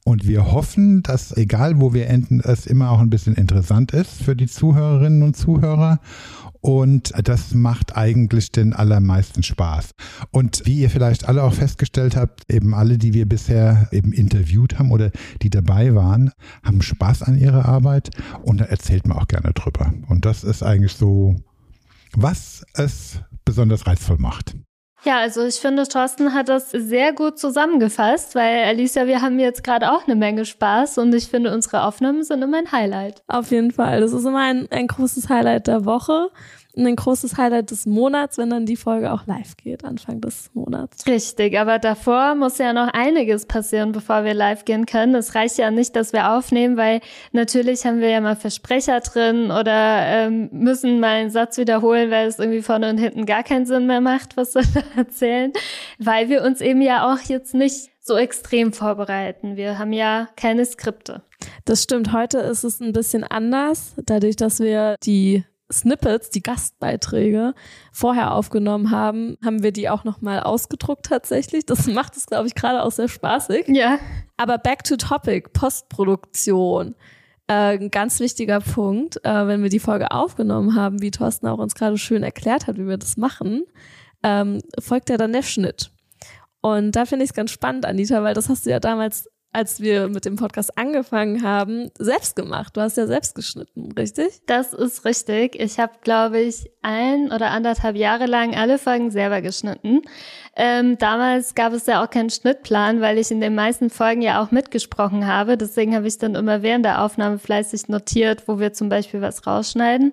Und 0.04 0.26
wir 0.26 0.50
hoffen, 0.50 1.02
dass 1.02 1.36
egal 1.36 1.80
wo 1.80 1.92
wir 1.92 2.08
enden, 2.08 2.40
es 2.40 2.66
immer 2.66 2.90
auch 2.90 3.00
ein 3.00 3.10
bisschen 3.10 3.34
interessant 3.34 3.92
ist 3.92 4.22
für 4.22 4.34
die 4.34 4.46
Zuhörerinnen 4.46 5.22
und 5.22 5.36
Zuhörer. 5.36 6.00
Und 6.60 7.12
das 7.24 7.54
macht 7.54 7.96
eigentlich 7.96 8.52
den 8.52 8.72
allermeisten 8.72 9.42
Spaß. 9.42 9.90
Und 10.30 10.62
wie 10.66 10.80
ihr 10.80 10.90
vielleicht 10.90 11.28
alle 11.28 11.42
auch 11.42 11.54
festgestellt 11.54 12.16
habt, 12.16 12.50
eben 12.52 12.74
alle, 12.74 12.98
die 12.98 13.14
wir 13.14 13.26
bisher 13.26 13.88
eben 13.92 14.12
interviewt 14.12 14.78
haben 14.78 14.90
oder 14.90 15.10
die 15.42 15.50
dabei 15.50 15.94
waren, 15.94 16.32
haben 16.62 16.82
Spaß 16.82 17.22
an 17.22 17.38
ihrer 17.38 17.64
Arbeit 17.66 18.10
und 18.42 18.60
da 18.60 18.66
erzählt 18.66 19.06
man 19.06 19.18
auch 19.18 19.28
gerne 19.28 19.52
drüber. 19.54 19.92
Und 20.08 20.24
das 20.24 20.44
ist 20.44 20.62
eigentlich 20.62 20.92
so, 20.92 21.36
was 22.12 22.64
es 22.74 23.20
besonders 23.44 23.86
reizvoll 23.86 24.18
macht. 24.18 24.54
Ja, 25.04 25.18
also 25.18 25.44
ich 25.44 25.56
finde, 25.56 25.88
Thorsten 25.88 26.34
hat 26.34 26.48
das 26.48 26.70
sehr 26.70 27.12
gut 27.12 27.38
zusammengefasst, 27.38 28.34
weil 28.34 28.64
Alicia, 28.64 29.06
wir 29.06 29.22
haben 29.22 29.38
jetzt 29.38 29.64
gerade 29.64 29.92
auch 29.92 30.06
eine 30.06 30.14
Menge 30.14 30.44
Spaß 30.44 30.98
und 30.98 31.14
ich 31.14 31.28
finde, 31.28 31.54
unsere 31.54 31.84
Aufnahmen 31.84 32.22
sind 32.22 32.42
immer 32.42 32.58
ein 32.58 32.70
Highlight. 32.70 33.22
Auf 33.26 33.50
jeden 33.50 33.70
Fall. 33.70 34.00
Das 34.00 34.12
ist 34.12 34.24
immer 34.24 34.40
ein, 34.40 34.68
ein 34.70 34.86
großes 34.86 35.28
Highlight 35.28 35.68
der 35.68 35.86
Woche 35.86 36.28
ein 36.76 36.96
großes 36.96 37.36
Highlight 37.36 37.70
des 37.70 37.86
Monats, 37.86 38.38
wenn 38.38 38.50
dann 38.50 38.66
die 38.66 38.76
Folge 38.76 39.12
auch 39.12 39.26
live 39.26 39.56
geht, 39.56 39.84
Anfang 39.84 40.20
des 40.20 40.50
Monats. 40.54 41.06
Richtig, 41.06 41.58
aber 41.58 41.78
davor 41.78 42.34
muss 42.34 42.58
ja 42.58 42.72
noch 42.72 42.88
einiges 42.88 43.46
passieren, 43.46 43.92
bevor 43.92 44.24
wir 44.24 44.34
live 44.34 44.64
gehen 44.64 44.86
können. 44.86 45.14
Es 45.14 45.34
reicht 45.34 45.58
ja 45.58 45.70
nicht, 45.70 45.96
dass 45.96 46.12
wir 46.12 46.32
aufnehmen, 46.32 46.76
weil 46.76 47.00
natürlich 47.32 47.84
haben 47.84 48.00
wir 48.00 48.10
ja 48.10 48.20
mal 48.20 48.36
Versprecher 48.36 49.00
drin 49.00 49.50
oder 49.50 50.06
ähm, 50.06 50.48
müssen 50.52 51.00
mal 51.00 51.16
einen 51.16 51.30
Satz 51.30 51.58
wiederholen, 51.58 52.10
weil 52.10 52.28
es 52.28 52.38
irgendwie 52.38 52.62
vorne 52.62 52.90
und 52.90 52.98
hinten 52.98 53.26
gar 53.26 53.42
keinen 53.42 53.66
Sinn 53.66 53.86
mehr 53.86 54.00
macht, 54.00 54.36
was 54.36 54.54
wir 54.54 54.62
da 54.74 54.82
erzählen, 55.00 55.52
weil 55.98 56.28
wir 56.28 56.42
uns 56.42 56.60
eben 56.60 56.82
ja 56.82 57.12
auch 57.12 57.20
jetzt 57.28 57.54
nicht 57.54 57.90
so 58.00 58.16
extrem 58.16 58.72
vorbereiten. 58.72 59.56
Wir 59.56 59.78
haben 59.78 59.92
ja 59.92 60.28
keine 60.36 60.64
Skripte. 60.64 61.22
Das 61.64 61.82
stimmt. 61.82 62.12
Heute 62.12 62.38
ist 62.38 62.64
es 62.64 62.80
ein 62.80 62.92
bisschen 62.92 63.24
anders, 63.24 63.94
dadurch, 64.04 64.36
dass 64.36 64.60
wir 64.60 64.96
die 65.02 65.44
Snippets, 65.72 66.30
die 66.30 66.42
Gastbeiträge 66.42 67.54
vorher 67.92 68.32
aufgenommen 68.32 68.90
haben, 68.90 69.36
haben 69.44 69.62
wir 69.62 69.72
die 69.72 69.88
auch 69.88 70.04
nochmal 70.04 70.40
ausgedruckt 70.40 71.06
tatsächlich. 71.06 71.66
Das 71.66 71.86
macht 71.88 72.16
es, 72.16 72.26
glaube 72.26 72.46
ich, 72.46 72.54
gerade 72.54 72.82
auch 72.82 72.92
sehr 72.92 73.08
spaßig. 73.08 73.68
Ja. 73.68 73.98
Aber 74.36 74.58
back 74.58 74.84
to 74.84 74.96
topic, 74.96 75.50
Postproduktion. 75.52 76.94
Äh, 77.46 77.78
ein 77.78 77.90
ganz 77.90 78.20
wichtiger 78.20 78.60
Punkt, 78.60 79.24
äh, 79.24 79.46
wenn 79.46 79.62
wir 79.62 79.70
die 79.70 79.80
Folge 79.80 80.10
aufgenommen 80.10 80.76
haben, 80.76 81.02
wie 81.02 81.10
Thorsten 81.10 81.46
auch 81.48 81.58
uns 81.58 81.74
gerade 81.74 81.98
schön 81.98 82.22
erklärt 82.22 82.66
hat, 82.66 82.78
wie 82.78 82.86
wir 82.86 82.98
das 82.98 83.16
machen, 83.16 83.64
ähm, 84.22 84.60
folgt 84.78 85.10
ja 85.10 85.16
dann 85.16 85.32
der 85.32 85.42
Schnitt. 85.42 85.90
Und 86.60 86.92
da 86.92 87.06
finde 87.06 87.24
ich 87.24 87.30
es 87.30 87.34
ganz 87.34 87.50
spannend, 87.50 87.86
Anita, 87.86 88.22
weil 88.22 88.34
das 88.34 88.48
hast 88.48 88.66
du 88.66 88.70
ja 88.70 88.80
damals 88.80 89.28
als 89.52 89.80
wir 89.80 90.08
mit 90.08 90.24
dem 90.24 90.36
Podcast 90.36 90.78
angefangen 90.78 91.42
haben, 91.42 91.90
selbst 91.98 92.36
gemacht. 92.36 92.76
Du 92.76 92.80
hast 92.80 92.96
ja 92.96 93.06
selbst 93.06 93.34
geschnitten, 93.34 93.90
richtig? 93.92 94.40
Das 94.46 94.72
ist 94.72 95.04
richtig. 95.04 95.56
Ich 95.58 95.80
habe, 95.80 95.94
glaube 96.02 96.40
ich, 96.40 96.70
ein 96.82 97.32
oder 97.32 97.50
anderthalb 97.50 97.96
Jahre 97.96 98.26
lang 98.26 98.54
alle 98.54 98.78
Folgen 98.78 99.10
selber 99.10 99.40
geschnitten. 99.42 100.02
Ähm, 100.54 100.98
damals 100.98 101.56
gab 101.56 101.72
es 101.72 101.86
ja 101.86 102.04
auch 102.04 102.10
keinen 102.10 102.30
Schnittplan, 102.30 103.00
weil 103.00 103.18
ich 103.18 103.30
in 103.32 103.40
den 103.40 103.56
meisten 103.56 103.90
Folgen 103.90 104.22
ja 104.22 104.40
auch 104.40 104.52
mitgesprochen 104.52 105.26
habe. 105.26 105.56
Deswegen 105.56 105.96
habe 105.96 106.06
ich 106.06 106.18
dann 106.18 106.36
immer 106.36 106.62
während 106.62 106.84
der 106.84 107.02
Aufnahme 107.02 107.38
fleißig 107.38 107.88
notiert, 107.88 108.46
wo 108.46 108.60
wir 108.60 108.72
zum 108.72 108.88
Beispiel 108.88 109.20
was 109.20 109.46
rausschneiden. 109.46 110.12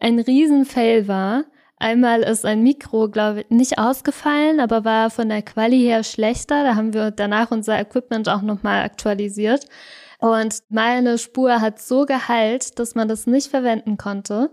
Ein 0.00 0.18
Riesenfail 0.18 1.08
war, 1.08 1.44
Einmal 1.78 2.22
ist 2.22 2.46
ein 2.46 2.62
Mikro, 2.62 3.08
glaube 3.10 3.40
ich, 3.40 3.50
nicht 3.50 3.78
ausgefallen, 3.78 4.60
aber 4.60 4.84
war 4.84 5.10
von 5.10 5.28
der 5.28 5.42
Quali 5.42 5.80
her 5.80 6.04
schlechter. 6.04 6.64
Da 6.64 6.74
haben 6.74 6.94
wir 6.94 7.10
danach 7.10 7.50
unser 7.50 7.78
Equipment 7.78 8.28
auch 8.28 8.42
nochmal 8.42 8.82
aktualisiert. 8.82 9.66
Und 10.18 10.60
meine 10.70 11.18
Spur 11.18 11.60
hat 11.60 11.80
so 11.80 12.06
geheilt, 12.06 12.78
dass 12.78 12.94
man 12.94 13.08
das 13.08 13.26
nicht 13.26 13.48
verwenden 13.48 13.98
konnte. 13.98 14.50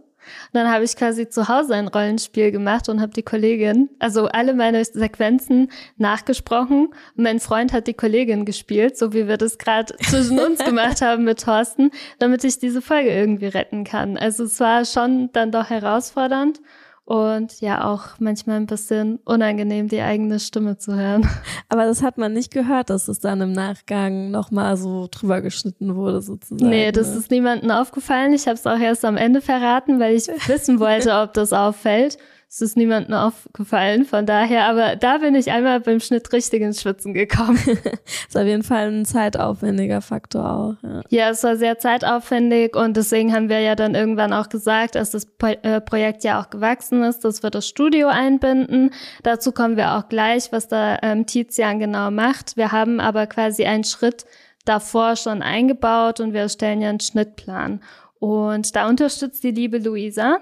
Und 0.51 0.53
dann 0.53 0.71
habe 0.71 0.83
ich 0.83 0.95
quasi 0.95 1.27
zu 1.27 1.47
Hause 1.47 1.75
ein 1.75 1.87
Rollenspiel 1.87 2.51
gemacht 2.51 2.87
und 2.89 3.01
habe 3.01 3.13
die 3.13 3.23
Kollegin, 3.23 3.89
also 3.99 4.27
alle 4.27 4.53
meine 4.53 4.83
Sequenzen 4.83 5.69
nachgesprochen. 5.97 6.87
Und 6.87 7.23
mein 7.23 7.39
Freund 7.39 7.73
hat 7.73 7.87
die 7.87 7.93
Kollegin 7.93 8.45
gespielt, 8.45 8.97
so 8.97 9.13
wie 9.13 9.27
wir 9.27 9.37
das 9.37 9.57
gerade 9.57 9.95
zwischen 10.01 10.39
uns 10.39 10.63
gemacht 10.63 11.01
haben 11.01 11.23
mit 11.23 11.41
Thorsten, 11.41 11.91
damit 12.19 12.43
ich 12.43 12.59
diese 12.59 12.81
Folge 12.81 13.09
irgendwie 13.09 13.47
retten 13.47 13.85
kann. 13.85 14.17
Also 14.17 14.43
es 14.43 14.59
war 14.59 14.85
schon 14.85 15.31
dann 15.31 15.51
doch 15.51 15.69
herausfordernd 15.69 16.59
und 17.05 17.59
ja 17.59 17.83
auch 17.83 18.19
manchmal 18.19 18.57
ein 18.57 18.65
bisschen 18.65 19.19
unangenehm, 19.25 19.89
die 19.89 20.01
eigene 20.01 20.39
Stimme 20.39 20.77
zu 20.77 20.95
hören. 20.95 21.27
Aber 21.69 21.85
das 21.85 22.01
hat 22.01 22.17
man 22.17 22.33
nicht 22.33 22.51
gehört, 22.51 22.89
dass 22.89 23.07
es 23.07 23.19
dann 23.19 23.41
im 23.41 23.51
Nachgang 23.51 24.31
nochmal 24.31 24.77
so 24.77 25.07
drüber 25.11 25.41
geschnitten 25.41 25.95
wurde 25.95 26.21
sozusagen. 26.21 26.69
Nee, 26.69 26.91
das 26.91 27.11
ne? 27.11 27.17
ist 27.17 27.31
niemandem 27.31 27.71
aufgefallen. 27.71 28.33
Ich 28.33 28.47
habe 28.47 28.55
es 28.55 28.65
auch 28.65 28.79
erst 28.79 29.03
am 29.03 29.17
Ende 29.17 29.41
verraten, 29.41 29.99
weil 29.99 30.15
ich 30.15 30.27
wissen 30.47 30.79
wollte, 30.79 31.13
ob 31.13 31.33
das 31.33 31.51
auffällt. 31.51 32.17
Es 32.55 32.61
ist 32.61 32.77
niemandem 32.77 33.15
aufgefallen, 33.15 34.05
von 34.05 34.27
daher, 34.27 34.65
aber 34.65 34.95
da 34.95 35.17
bin 35.17 35.33
ich 35.33 35.49
einmal 35.49 35.79
beim 35.79 35.99
Schnitt 35.99 36.31
richtig 36.33 36.61
ins 36.61 36.83
Schwitzen 36.83 37.15
gekommen. 37.15 37.57
ist 38.27 38.37
auf 38.37 38.45
jeden 38.45 38.61
Fall 38.61 38.91
ein 38.91 39.05
zeitaufwendiger 39.05 40.01
Faktor 40.01 40.51
auch. 40.51 40.75
Ja. 40.83 41.01
ja, 41.09 41.29
es 41.31 41.43
war 41.43 41.55
sehr 41.55 41.79
zeitaufwendig 41.79 42.75
und 42.75 42.95
deswegen 42.95 43.33
haben 43.33 43.49
wir 43.49 43.59
ja 43.61 43.73
dann 43.73 43.95
irgendwann 43.95 44.33
auch 44.33 44.49
gesagt, 44.49 44.93
dass 44.93 45.09
das 45.09 45.25
äh, 45.41 45.81
Projekt 45.81 46.23
ja 46.23 46.39
auch 46.39 46.51
gewachsen 46.51 47.01
ist, 47.01 47.25
dass 47.25 47.41
wir 47.41 47.49
das 47.49 47.67
Studio 47.67 48.09
einbinden. 48.09 48.91
Dazu 49.23 49.51
kommen 49.51 49.75
wir 49.75 49.95
auch 49.97 50.07
gleich, 50.07 50.51
was 50.51 50.67
da 50.67 50.99
ähm, 51.01 51.25
Tizian 51.25 51.79
genau 51.79 52.11
macht. 52.11 52.55
Wir 52.55 52.71
haben 52.71 52.99
aber 52.99 53.25
quasi 53.25 53.65
einen 53.65 53.83
Schritt 53.83 54.27
davor 54.63 55.15
schon 55.15 55.41
eingebaut 55.41 56.19
und 56.19 56.33
wir 56.33 56.47
stellen 56.49 56.81
ja 56.81 56.89
einen 56.89 56.99
Schnittplan. 56.99 57.81
Und 58.19 58.75
da 58.75 58.87
unterstützt 58.87 59.43
die 59.43 59.49
liebe 59.49 59.79
Luisa. 59.79 60.37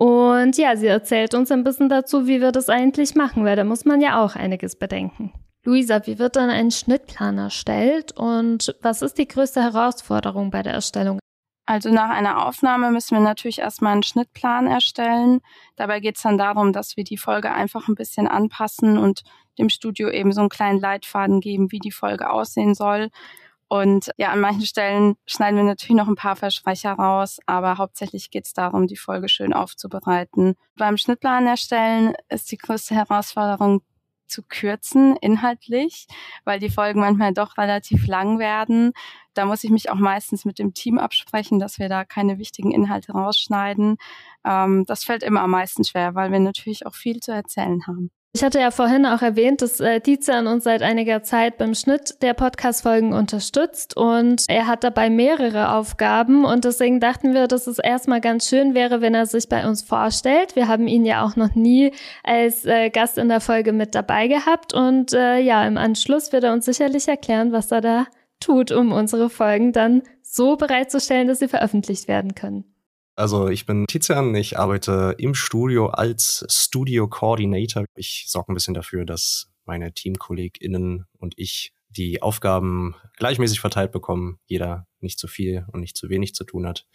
Und 0.00 0.56
ja, 0.56 0.76
sie 0.76 0.86
erzählt 0.86 1.34
uns 1.34 1.52
ein 1.52 1.62
bisschen 1.62 1.90
dazu, 1.90 2.26
wie 2.26 2.40
wir 2.40 2.52
das 2.52 2.70
eigentlich 2.70 3.14
machen, 3.16 3.44
weil 3.44 3.54
da 3.54 3.64
muss 3.64 3.84
man 3.84 4.00
ja 4.00 4.24
auch 4.24 4.34
einiges 4.34 4.76
bedenken. 4.76 5.30
Luisa, 5.62 6.06
wie 6.06 6.18
wird 6.18 6.36
dann 6.36 6.48
ein 6.48 6.70
Schnittplan 6.70 7.36
erstellt 7.36 8.12
und 8.16 8.74
was 8.80 9.02
ist 9.02 9.18
die 9.18 9.28
größte 9.28 9.62
Herausforderung 9.62 10.50
bei 10.50 10.62
der 10.62 10.72
Erstellung? 10.72 11.18
Also 11.66 11.90
nach 11.90 12.08
einer 12.08 12.46
Aufnahme 12.46 12.90
müssen 12.90 13.14
wir 13.14 13.22
natürlich 13.22 13.58
erstmal 13.58 13.92
einen 13.92 14.02
Schnittplan 14.02 14.68
erstellen. 14.68 15.42
Dabei 15.76 16.00
geht 16.00 16.16
es 16.16 16.22
dann 16.22 16.38
darum, 16.38 16.72
dass 16.72 16.96
wir 16.96 17.04
die 17.04 17.18
Folge 17.18 17.52
einfach 17.52 17.86
ein 17.86 17.94
bisschen 17.94 18.26
anpassen 18.26 18.96
und 18.96 19.20
dem 19.58 19.68
Studio 19.68 20.08
eben 20.08 20.32
so 20.32 20.40
einen 20.40 20.48
kleinen 20.48 20.80
Leitfaden 20.80 21.42
geben, 21.42 21.72
wie 21.72 21.78
die 21.78 21.92
Folge 21.92 22.30
aussehen 22.30 22.74
soll. 22.74 23.10
Und 23.72 24.10
ja, 24.16 24.32
an 24.32 24.40
manchen 24.40 24.66
Stellen 24.66 25.14
schneiden 25.26 25.56
wir 25.56 25.62
natürlich 25.62 25.96
noch 25.96 26.08
ein 26.08 26.16
paar 26.16 26.34
Versprecher 26.34 26.90
raus, 26.90 27.38
aber 27.46 27.78
hauptsächlich 27.78 28.32
geht 28.32 28.46
es 28.46 28.52
darum, 28.52 28.88
die 28.88 28.96
Folge 28.96 29.28
schön 29.28 29.52
aufzubereiten. 29.52 30.56
Beim 30.76 30.96
Schnittplan 30.96 31.46
erstellen 31.46 32.14
ist 32.28 32.50
die 32.50 32.58
größte 32.58 32.96
Herausforderung 32.96 33.82
zu 34.26 34.42
kürzen 34.42 35.14
inhaltlich, 35.16 36.08
weil 36.44 36.58
die 36.58 36.68
Folgen 36.68 36.98
manchmal 36.98 37.32
doch 37.32 37.58
relativ 37.58 38.08
lang 38.08 38.40
werden. 38.40 38.90
Da 39.34 39.44
muss 39.44 39.62
ich 39.62 39.70
mich 39.70 39.88
auch 39.88 39.94
meistens 39.94 40.44
mit 40.44 40.58
dem 40.58 40.74
Team 40.74 40.98
absprechen, 40.98 41.60
dass 41.60 41.78
wir 41.78 41.88
da 41.88 42.04
keine 42.04 42.38
wichtigen 42.38 42.72
Inhalte 42.72 43.12
rausschneiden. 43.12 43.98
Ähm, 44.44 44.84
das 44.86 45.04
fällt 45.04 45.22
immer 45.22 45.42
am 45.42 45.50
meisten 45.50 45.84
schwer, 45.84 46.16
weil 46.16 46.32
wir 46.32 46.40
natürlich 46.40 46.86
auch 46.86 46.94
viel 46.94 47.20
zu 47.20 47.30
erzählen 47.30 47.86
haben. 47.86 48.10
Ich 48.32 48.44
hatte 48.44 48.60
ja 48.60 48.70
vorhin 48.70 49.06
auch 49.06 49.22
erwähnt, 49.22 49.60
dass 49.60 49.80
äh, 49.80 50.00
Tizian 50.00 50.46
uns 50.46 50.62
seit 50.62 50.82
einiger 50.82 51.24
Zeit 51.24 51.58
beim 51.58 51.74
Schnitt 51.74 52.22
der 52.22 52.32
Podcast-Folgen 52.32 53.12
unterstützt 53.12 53.96
und 53.96 54.44
er 54.46 54.68
hat 54.68 54.84
dabei 54.84 55.10
mehrere 55.10 55.72
Aufgaben 55.74 56.44
und 56.44 56.64
deswegen 56.64 57.00
dachten 57.00 57.34
wir, 57.34 57.48
dass 57.48 57.66
es 57.66 57.80
erstmal 57.80 58.20
ganz 58.20 58.48
schön 58.48 58.72
wäre, 58.72 59.00
wenn 59.00 59.16
er 59.16 59.26
sich 59.26 59.48
bei 59.48 59.66
uns 59.66 59.82
vorstellt. 59.82 60.54
Wir 60.54 60.68
haben 60.68 60.86
ihn 60.86 61.04
ja 61.04 61.24
auch 61.24 61.34
noch 61.34 61.56
nie 61.56 61.92
als 62.22 62.64
äh, 62.66 62.90
Gast 62.90 63.18
in 63.18 63.28
der 63.28 63.40
Folge 63.40 63.72
mit 63.72 63.96
dabei 63.96 64.28
gehabt 64.28 64.74
und 64.74 65.12
äh, 65.12 65.40
ja, 65.40 65.66
im 65.66 65.76
Anschluss 65.76 66.32
wird 66.32 66.44
er 66.44 66.52
uns 66.52 66.66
sicherlich 66.66 67.08
erklären, 67.08 67.50
was 67.50 67.72
er 67.72 67.80
da 67.80 68.06
tut, 68.38 68.70
um 68.70 68.92
unsere 68.92 69.28
Folgen 69.28 69.72
dann 69.72 70.02
so 70.22 70.54
bereitzustellen, 70.56 71.26
dass 71.26 71.40
sie 71.40 71.48
veröffentlicht 71.48 72.06
werden 72.06 72.36
können. 72.36 72.69
Also 73.16 73.48
ich 73.48 73.66
bin 73.66 73.86
Tizian, 73.86 74.34
ich 74.34 74.58
arbeite 74.58 75.14
im 75.18 75.34
Studio 75.34 75.88
als 75.88 76.44
Studio 76.48 77.08
Coordinator. 77.08 77.84
Ich 77.94 78.24
sorge 78.28 78.52
ein 78.52 78.54
bisschen 78.54 78.74
dafür, 78.74 79.04
dass 79.04 79.50
meine 79.64 79.92
TeamkollegInnen 79.92 81.06
und 81.18 81.34
ich 81.36 81.72
die 81.88 82.22
Aufgaben 82.22 82.94
gleichmäßig 83.16 83.60
verteilt 83.60 83.92
bekommen, 83.92 84.38
jeder 84.46 84.86
nicht 85.00 85.18
zu 85.18 85.28
viel 85.28 85.66
und 85.72 85.80
nicht 85.80 85.96
zu 85.96 86.08
wenig 86.08 86.34
zu 86.34 86.44
tun 86.44 86.66
hat. 86.66 86.86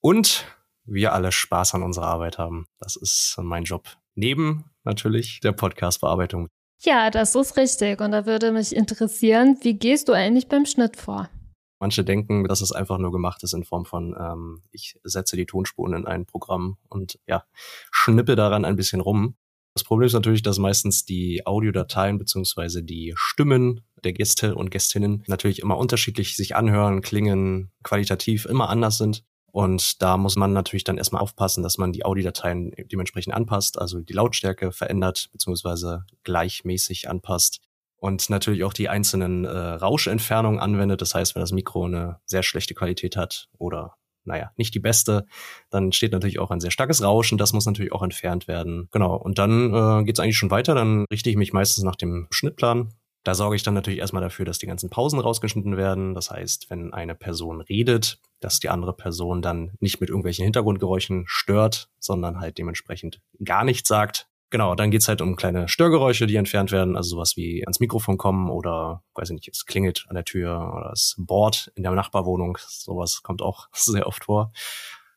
Und 0.00 0.44
wir 0.84 1.12
alle 1.12 1.32
Spaß 1.32 1.74
an 1.74 1.82
unserer 1.82 2.06
Arbeit 2.06 2.38
haben. 2.38 2.66
Das 2.78 2.96
ist 2.96 3.36
mein 3.38 3.64
Job. 3.64 3.88
Neben 4.14 4.70
natürlich 4.84 5.40
der 5.40 5.52
Podcast-Bearbeitung. 5.52 6.48
Ja, 6.80 7.10
das 7.10 7.34
ist 7.34 7.56
richtig. 7.56 8.00
Und 8.00 8.12
da 8.12 8.26
würde 8.26 8.52
mich 8.52 8.74
interessieren, 8.74 9.58
wie 9.62 9.74
gehst 9.74 10.08
du 10.08 10.12
eigentlich 10.12 10.48
beim 10.48 10.66
Schnitt 10.66 10.96
vor? 10.96 11.28
Manche 11.78 12.04
denken, 12.04 12.44
dass 12.44 12.62
es 12.62 12.72
einfach 12.72 12.98
nur 12.98 13.12
gemacht 13.12 13.42
ist 13.42 13.52
in 13.52 13.64
Form 13.64 13.84
von, 13.84 14.16
ähm, 14.18 14.62
ich 14.72 14.98
setze 15.04 15.36
die 15.36 15.46
Tonspuren 15.46 15.92
in 15.92 16.06
ein 16.06 16.24
Programm 16.24 16.78
und 16.88 17.18
ja, 17.26 17.44
schnippe 17.90 18.34
daran 18.34 18.64
ein 18.64 18.76
bisschen 18.76 19.00
rum. 19.00 19.36
Das 19.74 19.84
Problem 19.84 20.06
ist 20.06 20.14
natürlich, 20.14 20.40
dass 20.40 20.58
meistens 20.58 21.04
die 21.04 21.46
Audiodateien 21.46 22.16
beziehungsweise 22.16 22.82
die 22.82 23.12
Stimmen 23.14 23.82
der 24.02 24.14
Gäste 24.14 24.54
und 24.54 24.70
Gästinnen 24.70 25.22
natürlich 25.26 25.60
immer 25.60 25.76
unterschiedlich 25.76 26.34
sich 26.34 26.56
anhören, 26.56 27.02
klingen, 27.02 27.70
qualitativ 27.82 28.46
immer 28.46 28.70
anders 28.70 28.96
sind. 28.96 29.22
Und 29.52 30.00
da 30.00 30.16
muss 30.16 30.36
man 30.36 30.54
natürlich 30.54 30.84
dann 30.84 30.96
erstmal 30.96 31.20
aufpassen, 31.20 31.62
dass 31.62 31.76
man 31.76 31.92
die 31.92 32.06
Audiodateien 32.06 32.72
dementsprechend 32.90 33.34
anpasst, 33.34 33.78
also 33.78 34.00
die 34.00 34.12
Lautstärke 34.14 34.72
verändert 34.72 35.28
beziehungsweise 35.32 36.04
gleichmäßig 36.24 37.10
anpasst 37.10 37.60
und 37.98 38.28
natürlich 38.30 38.64
auch 38.64 38.72
die 38.72 38.88
einzelnen 38.88 39.44
äh, 39.44 39.48
Rauschentfernungen 39.50 40.60
anwendet. 40.60 41.00
Das 41.00 41.14
heißt, 41.14 41.34
wenn 41.34 41.40
das 41.40 41.52
Mikro 41.52 41.84
eine 41.84 42.20
sehr 42.24 42.42
schlechte 42.42 42.74
Qualität 42.74 43.16
hat 43.16 43.48
oder 43.58 43.96
naja, 44.26 44.50
nicht 44.56 44.74
die 44.74 44.80
beste, 44.80 45.24
dann 45.70 45.92
steht 45.92 46.12
natürlich 46.12 46.38
auch 46.38 46.50
ein 46.50 46.60
sehr 46.60 46.72
starkes 46.72 47.02
Rauschen, 47.02 47.38
das 47.38 47.52
muss 47.52 47.66
natürlich 47.66 47.92
auch 47.92 48.02
entfernt 48.02 48.48
werden. 48.48 48.88
Genau, 48.90 49.16
und 49.16 49.38
dann 49.38 49.72
äh, 49.72 50.04
geht 50.04 50.18
es 50.18 50.20
eigentlich 50.20 50.36
schon 50.36 50.50
weiter, 50.50 50.74
dann 50.74 51.04
richte 51.10 51.30
ich 51.30 51.36
mich 51.36 51.52
meistens 51.52 51.84
nach 51.84 51.96
dem 51.96 52.26
Schnittplan. 52.30 52.92
Da 53.26 53.34
sorge 53.34 53.56
ich 53.56 53.64
dann 53.64 53.74
natürlich 53.74 53.98
erstmal 53.98 54.22
dafür, 54.22 54.44
dass 54.44 54.58
die 54.58 54.68
ganzen 54.68 54.88
Pausen 54.88 55.18
rausgeschnitten 55.18 55.76
werden. 55.76 56.14
Das 56.14 56.30
heißt, 56.30 56.70
wenn 56.70 56.92
eine 56.92 57.16
Person 57.16 57.60
redet, 57.60 58.20
dass 58.38 58.60
die 58.60 58.68
andere 58.68 58.92
Person 58.92 59.42
dann 59.42 59.72
nicht 59.80 60.00
mit 60.00 60.10
irgendwelchen 60.10 60.44
Hintergrundgeräuschen 60.44 61.24
stört, 61.26 61.88
sondern 61.98 62.38
halt 62.38 62.56
dementsprechend 62.58 63.20
gar 63.44 63.64
nichts 63.64 63.88
sagt. 63.88 64.28
Genau, 64.50 64.76
dann 64.76 64.92
geht's 64.92 65.08
halt 65.08 65.20
um 65.20 65.34
kleine 65.34 65.68
Störgeräusche, 65.68 66.26
die 66.26 66.36
entfernt 66.36 66.70
werden, 66.70 66.96
also 66.96 67.16
sowas 67.16 67.36
wie 67.36 67.64
ans 67.64 67.80
Mikrofon 67.80 68.16
kommen 68.16 68.48
oder, 68.48 69.02
weiß 69.14 69.30
ich 69.30 69.34
nicht, 69.34 69.48
es 69.48 69.66
klingelt 69.66 70.06
an 70.08 70.14
der 70.14 70.24
Tür 70.24 70.72
oder 70.76 70.92
es 70.92 71.16
bohrt 71.18 71.72
in 71.74 71.82
der 71.82 71.92
Nachbarwohnung. 71.92 72.56
Sowas 72.60 73.22
kommt 73.22 73.42
auch 73.42 73.68
sehr 73.72 74.06
oft 74.06 74.24
vor. 74.24 74.52